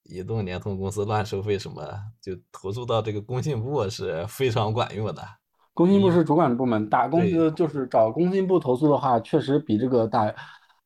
[0.05, 1.81] 移动、联通公司乱收费什么，
[2.21, 5.25] 就投诉到这个工信部是非常管用的。
[5.73, 10.33] 工信部是主管部门，打工资就是找工信部投诉的话，确实比这个打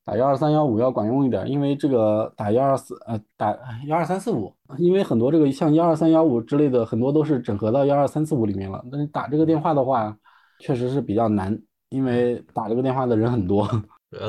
[0.05, 1.49] 打幺二三幺五要管用一点。
[1.49, 3.57] 因为这个打幺二四呃打
[3.87, 8.83] 幺二三四五，因为很多这个像幺二三幺五之类的，很多都是整合到幺二三四五里面了。
[8.91, 10.17] 但是打这个电话的话，
[10.59, 13.65] 确实是比较难，因为打这个电话的人很多，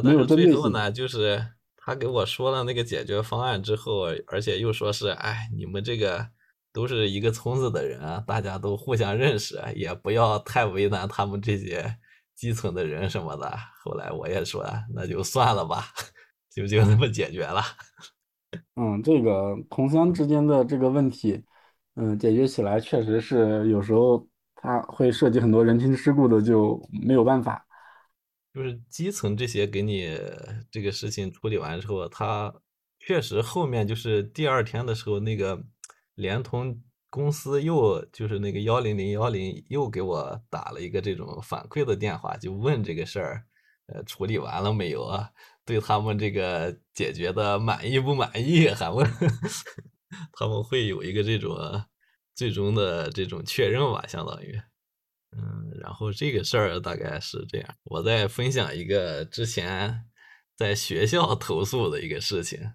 [0.03, 0.73] 没有针对性。
[0.73, 1.41] 呢，就是。
[1.91, 6.27] 他给我说了那个解决方案之后，而且又说是，哎，你们这个
[6.79, 11.93] 都是一个村子的人，大家都互相认识，也不要太为难他们这些
[12.37, 13.53] 基层的人什么的。
[13.83, 14.65] 后来我也说，
[14.95, 15.87] 那就算了吧，
[16.55, 17.61] 就就那么解决了。
[18.79, 21.43] 嗯，这个同乡之间的这个问题，
[21.97, 24.25] 嗯，解决起来确实是有时候
[24.55, 27.67] 他会涉及很多人情世故的，就没有办法。
[28.55, 30.17] 就是基层这些给你
[30.71, 32.55] 这个事情处理完之后，他
[33.01, 35.61] 确实后面就是第二天的时候，那个
[36.19, 43.45] 联通公司又就是那个幺零零幺零又给我打了一个这种反馈的电话，就问这个事儿，
[43.87, 45.31] 呃，处理完了没有啊？
[45.65, 48.69] 对他们这个解决的满意不满意？
[48.69, 49.09] 还问
[50.33, 51.57] 他们会有一个这种
[52.35, 54.61] 最终的这种确认吧，相当于。
[55.37, 57.75] 嗯，然后这个事儿大概是这样。
[57.85, 60.05] 我再分享一个之前
[60.57, 62.73] 在学校投诉的一个事情，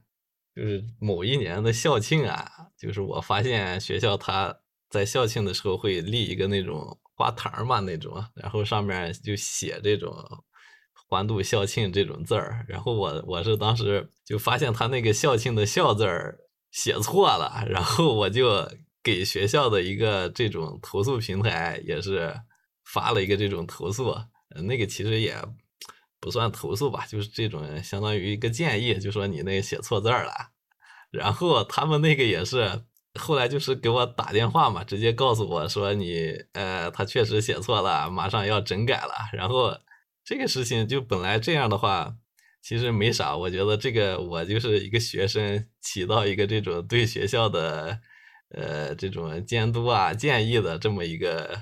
[0.55, 4.55] 就是某一年的校庆啊，就是我发现学校他
[4.89, 10.15] 在校庆的时候会立一个那种花坛嘛那种，然后上面就写这种
[11.09, 12.65] “欢度校庆”这种字儿。
[12.67, 16.37] 然后我我是当时就发现他那个校庆的“校”字儿
[16.71, 18.69] 写错了，然后我就。
[19.05, 22.33] 给学校的一个这种投诉平台也是
[22.85, 24.15] 发了一个这种投诉，
[24.63, 25.35] 那个其实也
[26.23, 30.31] 不算投诉吧，就是这种相当于一个建议，就说你那写错字儿了。
[31.11, 32.85] 然后他们那个也是
[33.19, 39.13] 后来就是给我打电话嘛，直接告诉我说你呃他确实写错了，马上要整改了。
[39.33, 39.77] 然后
[40.23, 42.15] 这个事情就本来这样的话
[42.61, 47.99] 其实没啥，我觉得这个我就是一个学生，起到一个这种对学校的。
[48.55, 51.59] 呃，这种监督啊、建议的这么一个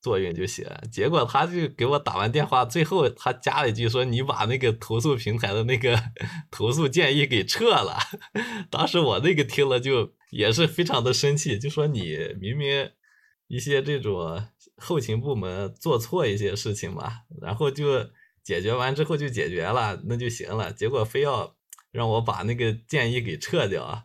[0.00, 0.66] 作用就行。
[0.90, 6.00] 结果他就给我打完电话，最后他加了一句说：“你把那个投诉平台的那个
[6.50, 7.98] 投诉建议给撤了。
[8.70, 12.90] ”当时我那个听了就也是非常的生气，就说你明明
[13.48, 14.46] 一些这种
[14.76, 18.04] 后勤部门做错一些事情嘛，然后就
[18.42, 20.72] 解决完之后就解决了，那就行了。
[20.72, 21.56] 结果非要
[21.90, 24.04] 让我把那个建议给撤掉。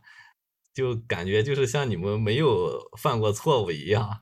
[0.73, 4.21] 就感觉就是像你们没有犯过错误一样，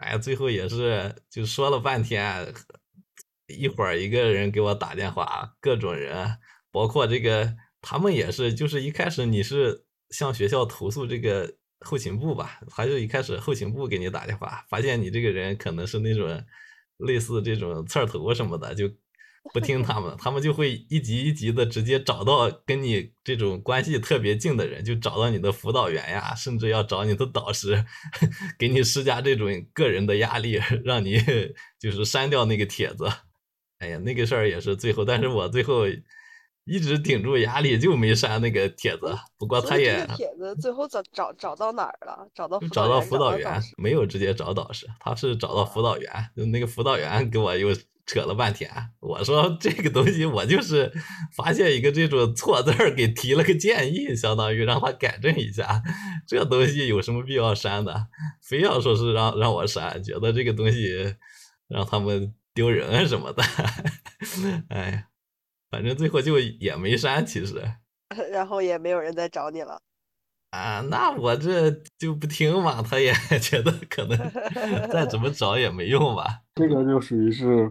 [0.00, 2.52] 哎，最后也是就说了半天，
[3.46, 6.38] 一会儿一个人给我打电话，各种人，
[6.70, 16.44] 包括这个他们也是，就是一开始你是向学校投诉这个后勤部吧，他就一开始后勤部给你打电话，发现你这个人可能是那种
[16.98, 18.90] 类似这种刺儿头什么的，就。
[19.54, 27.84] 不听他们，他们就会一级一级的直接找到跟你这种关系特别近的人，就找到你的辅导员呀，甚至要找你的导师，
[28.58, 31.18] 给你施加这种个人的压力， 让你
[31.78, 33.10] 就是删掉那个帖子。
[33.78, 35.86] 哎呀，那个事儿也是最后，但是我最后
[36.64, 39.16] 一直顶住压力就没删那个帖子。
[39.38, 42.28] 不过他也帖子最后找找找到哪儿了？
[42.34, 46.10] 找到找到辅导员，没有直接找导师，他是找到辅导员，
[46.52, 47.68] 那个辅导员给我又。
[48.06, 50.92] 扯了半天，我说这个东西我就是
[51.34, 55.82] 发现一个这种错字儿，给提了个建议，相当于让他改正一下。
[56.24, 58.06] 这东西有什么必要删的？
[58.40, 61.16] 非要说是让让我删，觉得这个东西
[61.66, 63.42] 让他们丢人什么的。
[64.70, 65.06] 哎呀，
[65.68, 67.60] 反正最后就也没删，其实。
[68.30, 69.82] 然后也没有人再找你了。
[70.50, 74.16] 啊，那我这就不听嘛，他也 觉得可能
[74.92, 76.42] 再怎么找也没用吧。
[76.54, 77.68] 这个就属于是。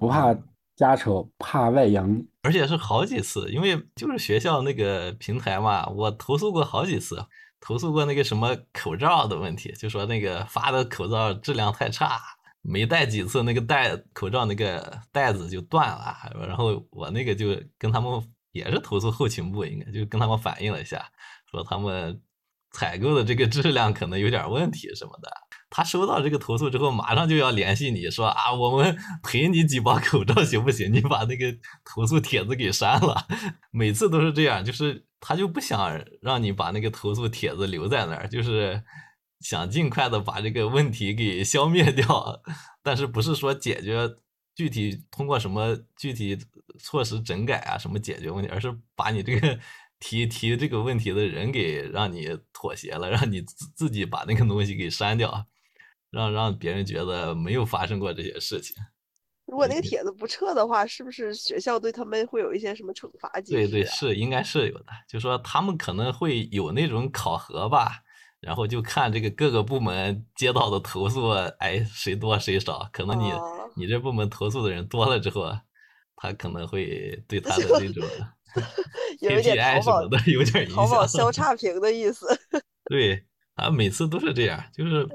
[0.00, 0.34] 不怕
[0.76, 7.22] 家丑，怕外扬，而且是好几次，因为就是学校那个平台嘛，我投诉过好几次，
[7.60, 12.18] 投诉过那个什么口罩的问题，就说那个发的口罩质量太差，
[12.62, 16.16] 没戴几次那个戴口罩那个带子就断了，
[16.48, 18.10] 然后我那个就跟他们
[18.52, 21.06] 也是投诉后勤部，应该就跟他们反映了一下，
[21.50, 22.18] 说他们
[22.70, 25.30] 采购的这个质量可能有点问题什么的。
[25.72, 30.92] 他收到这个投诉之后，马上就要联系你说啊，我们赔你几包口罩行不行？
[30.92, 33.24] 你把那个投诉帖子给删了。
[33.70, 38.82] 每次都是这样，就是他就不想让你把那个投诉帖子留在那儿，就是
[39.38, 42.42] 想尽快的把这个问题给消灭掉。
[42.82, 44.16] 但是不是说解决
[44.56, 46.36] 具体通过什么具体
[46.80, 49.56] 措施整改啊什么解决问题，而是把你这个
[50.00, 55.46] 提提这个问题的人给让你妥协了，让你自自己把那个东西给删掉。
[56.12, 58.74] 让让别人觉得没有发生过这些事情。
[59.46, 63.68] 如果那个帖子不撤的话，是不是学校对他们会有一些什么惩罚机制？
[63.68, 64.86] 对对，是应该是有的。
[65.08, 68.02] 就说他们可能会有那种考核吧，
[68.40, 71.28] 然后就看这个各个部门接到的投诉，
[71.60, 72.88] 哎，谁多谁少。
[72.92, 73.32] 可能你
[73.76, 75.56] 你这部门投诉的人多了之后，
[76.16, 78.04] 他可能会对他的那 种
[79.20, 80.76] KPI 什么的有点影响。
[80.76, 82.26] 淘宝消差评的意思。
[82.90, 83.24] 对
[83.54, 85.08] 他每次都是这样，就是。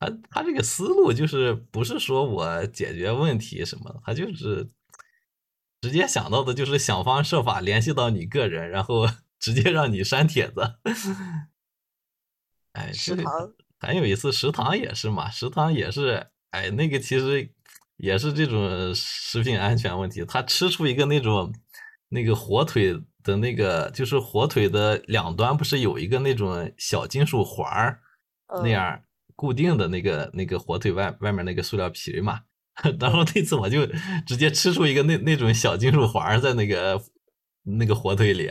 [0.00, 4.68] 他他这个思路就是不是说我解决问题什么的，他就是
[5.80, 9.06] 直接想到的就是想方设法联系到你个人，然后
[9.38, 10.60] 直接让你删帖子。
[12.72, 17.48] 哎，食堂还有一次食堂也是嘛，食堂也是，哎，那个其实
[17.96, 20.24] 也是这种食品安全问题。
[20.24, 21.54] 他吃出一个那种
[22.14, 28.00] 那个火腿的那个，就是火腿的两端不是有一个那种小金属环儿
[28.62, 29.00] 那样。
[29.36, 32.38] 固定的那个那个火腿外外面那个塑料皮嘛，
[33.00, 33.84] 然后那次我就
[34.24, 37.02] 直接吃出一个那那种小金属环在那个
[37.64, 38.48] 那个火腿里，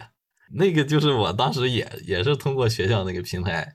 [0.52, 3.66] 那个就是我当时也也是通过学校那个平台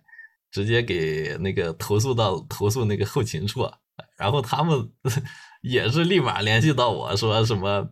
[0.51, 3.67] 直接给那个投诉到投诉那个后勤处，
[4.19, 4.93] 然后他们
[5.65, 7.89] 也是立马联系到我说什么，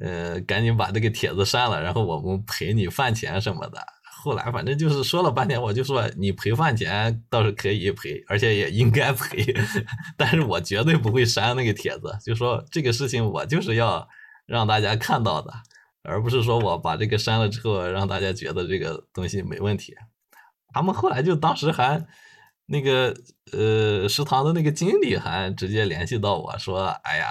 [0.00, 3.78] 呃，赶紧把这个帖子删了，然后我们赔你饭钱什么的。
[4.02, 9.54] 后来反正就是说了半天，我就说你赔饭钱倒是可以赔，而且也应该赔，
[10.16, 12.16] 但是我绝对不会删那个帖子。
[12.24, 14.08] 就说这个事情我就是要
[14.46, 15.52] 让大家看到的，
[16.02, 19.94] 而不是说我把这个删了之后让大家觉得这个东西没问题。
[20.72, 22.04] 他们后来就当时还
[22.66, 23.14] 那个
[23.52, 27.26] 呃食堂的那个经理还直接联系到我说，哎呀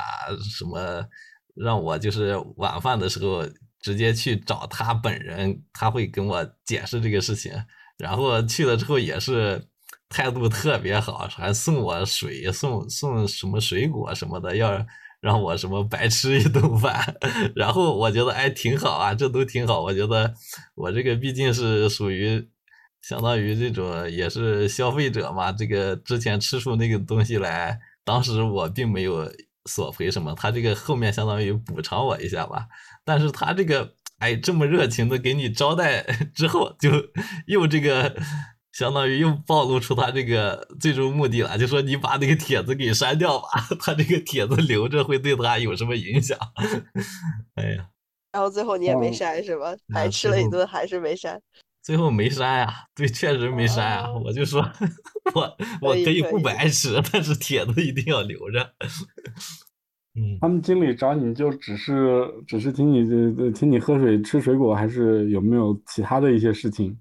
[0.57, 1.03] 什么
[1.56, 3.43] 让我就是晚饭的时候。
[3.84, 7.51] 直接去找他本人，他会跟我解释这个事情。
[7.97, 9.62] 然后去了之后也是
[10.08, 14.72] 态度特别好，还送我水，送送什么水果什么的，要
[15.20, 17.14] 让我什么白吃一顿饭。
[17.58, 19.82] 然后我觉得哎挺好啊，这都挺好。
[19.82, 20.34] 我觉得
[20.76, 22.49] 我这个毕竟是属于
[23.01, 29.30] 相当于这种也是消费者嘛，这个之前吃出那个东西来，当时我并没有
[29.66, 32.68] 索赔什么，他这个后面相当于补偿我一下吧。
[33.05, 36.01] 但是他这个哎这么热情的给你招待
[36.36, 36.89] 之后，就
[37.47, 38.16] 又这个
[38.72, 43.47] 相当于又暴露出他这个最终目的了，就说你把那个帖子给删掉吧，
[43.80, 46.38] 他这个帖子留着会对他有什么影响？
[47.55, 47.88] 哎呀，
[48.32, 49.76] 然后最后你也没删是吧？
[49.93, 51.39] 白吃了一顿还是没删？
[51.84, 54.12] 最后没删呀，对，确实没删啊。
[54.12, 54.62] 我就说
[55.36, 58.74] 我 我可以不白吃，但是帖子一定要留着。
[60.16, 66.98] 嗯，他们经理找你就只是只是请你这请你喝水吃水果，还是有没有其他的一些事情？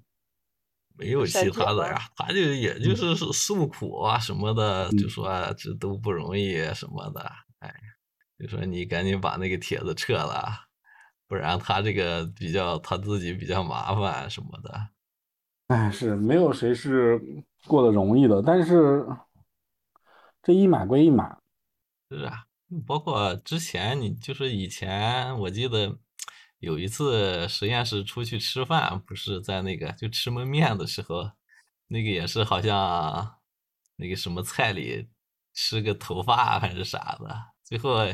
[0.95, 7.73] 没有其他的呀，他就也就是诉苦啊什么的，就说这都不容易什么的，哎，
[8.37, 10.51] 就说你赶紧把那个帖子撤了，
[11.33, 14.89] 不然他这个比较他自己比较麻烦什么的。
[15.65, 17.19] 哎，是没有谁是
[17.65, 19.03] 过得容易的，但是
[20.43, 21.35] 这一码归一码。
[22.07, 22.45] 是啊。
[22.85, 25.97] 包括之前你就是以前，我记得
[26.59, 31.31] 有一次实验室出去吃饭，不是在那个就吃焖面的时候，
[31.87, 33.37] 那个也是好像
[33.95, 35.09] 那个什么菜里
[35.51, 38.05] 吃个头发还是啥的，最后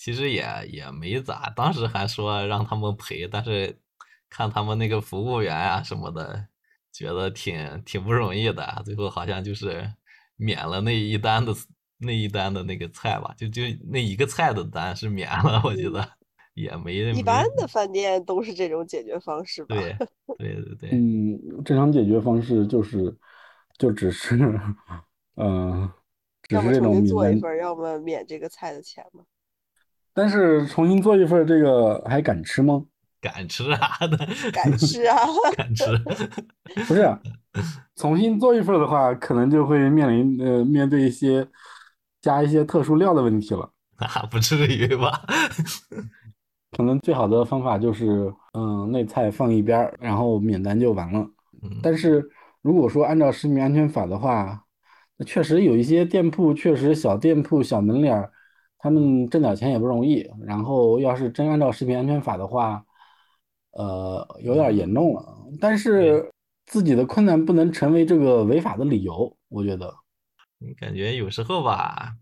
[0.00, 0.42] 其实也
[0.72, 3.78] 也没咋，当时还说让他们赔，但是
[4.30, 6.48] 看他们那个服务员啊什么的，
[6.90, 9.92] 觉得挺挺不容易的，最后好像就是
[10.36, 11.54] 免了那一单的。
[12.02, 13.60] 那一单的那个菜吧，就就
[13.92, 16.02] 那一个菜的单是免了，我觉得
[16.54, 19.76] 也没一般的饭店都是这种解决方式吧？
[19.76, 19.94] 对
[20.38, 23.14] 对对对，嗯，正常解决方式就是
[23.76, 24.34] 就只是
[25.36, 25.92] 嗯，
[26.48, 29.22] 只是这种免做一份，要么免这个菜的钱嘛。
[30.12, 32.82] 但是重新做一份，这个还敢吃吗？
[33.20, 33.90] 敢吃啊！
[34.52, 35.16] 敢吃啊！
[35.56, 35.84] 敢吃，
[36.86, 37.06] 不是
[37.96, 41.46] 重新做一份的话，可能就会面临呃面对一些。
[42.22, 45.22] 加一些特殊料的问题了，那 不至于吧？
[46.76, 51.26] 可能最好的方法就是，嗯，那菜放一边儿，然后免单就完了。
[51.82, 52.22] 但是
[52.60, 54.62] 如果说按照食品安全法的话，
[55.16, 58.30] 那确实有一些店铺，确实小店铺、小门脸儿，
[58.82, 60.28] 他们挣点钱也不容易。
[60.44, 62.84] 然后要是真按照食品安全法的话，
[63.72, 65.24] 呃，有点严重了。
[65.60, 66.30] 但是
[66.66, 69.94] 自己的困难不能成为这个违法的理由，我觉得。
[70.78, 72.16] 感觉有时候吧，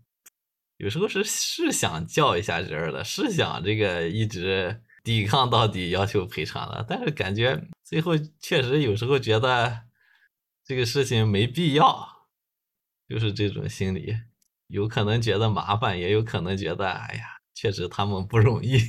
[0.77, 6.85] 有时候是是想叫一下人儿的，是想这个一直抵抗到底，要求赔偿的。
[6.87, 9.81] 但是感觉最后确实有时候觉得
[10.63, 12.07] 这个事情没必要，
[13.07, 14.15] 就是这种心理。
[14.69, 18.79] 有可能觉得麻烦，也有可能觉得哎呀，确实他们不容易，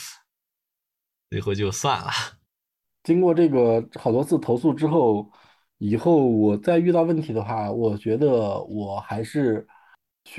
[1.30, 2.10] 最后就算了。
[3.04, 5.30] 经过这个好多次投诉之后。
[5.78, 9.66] 以后我再遇到问题的话，我觉得我还是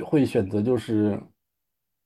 [0.03, 1.21] 会选择就是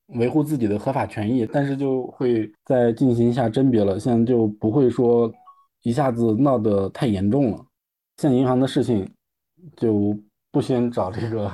[0.08, 5.32] 维护自己的合法权益，但是就会再进行一下甄别了，现在就不会说
[5.84, 7.66] 一下子闹得太严重了。
[8.18, 9.10] 像银行的事情
[9.78, 10.14] 就
[10.52, 11.50] 不先找这个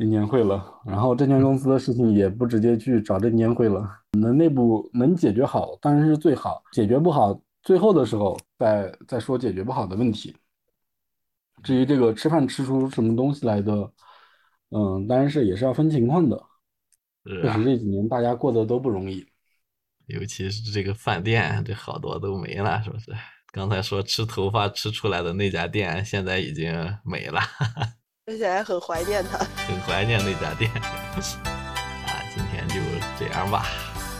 [0.00, 3.86] 银监会了，然后证券公司的事情也不直接去找证监会了，
[4.18, 10.34] 能内部能解决好当然是最好，解决不好，最后的时候再再说解决不好的问题。
[11.62, 13.92] 至于这个吃饭吃出什么东西来的，
[14.70, 16.42] 嗯，当然是也是要分情况的。
[17.26, 19.26] 确实这几年大家过得都不容易，
[20.06, 23.12] 尤其是这个饭店，这好多都没了，是不是？
[23.52, 26.72] 刚才说吃头发吃出来的那家店，现在已经
[27.04, 27.38] 没了，
[28.30, 30.70] 而且还很怀念他，很怀念那家店。
[32.06, 32.76] 啊，今天就
[33.18, 33.66] 这样吧。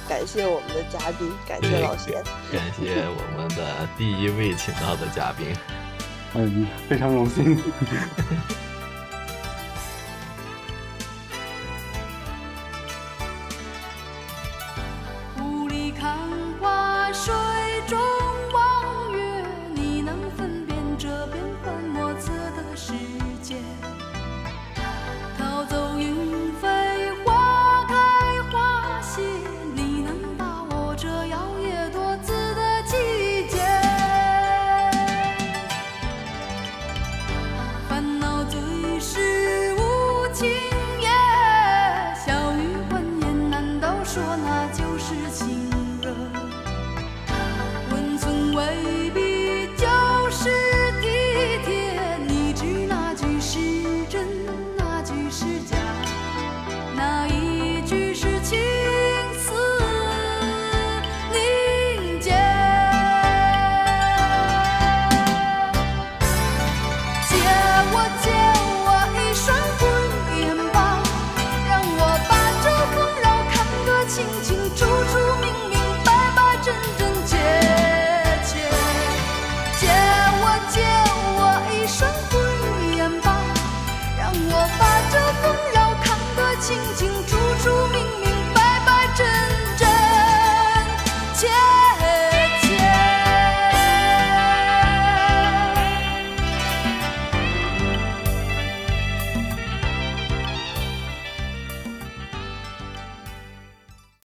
[0.08, 2.20] 感谢我们的嘉宾，感谢老贤，
[2.52, 5.54] 感谢我们的第一位请到的嘉宾。
[6.34, 7.56] 嗯，非常荣幸。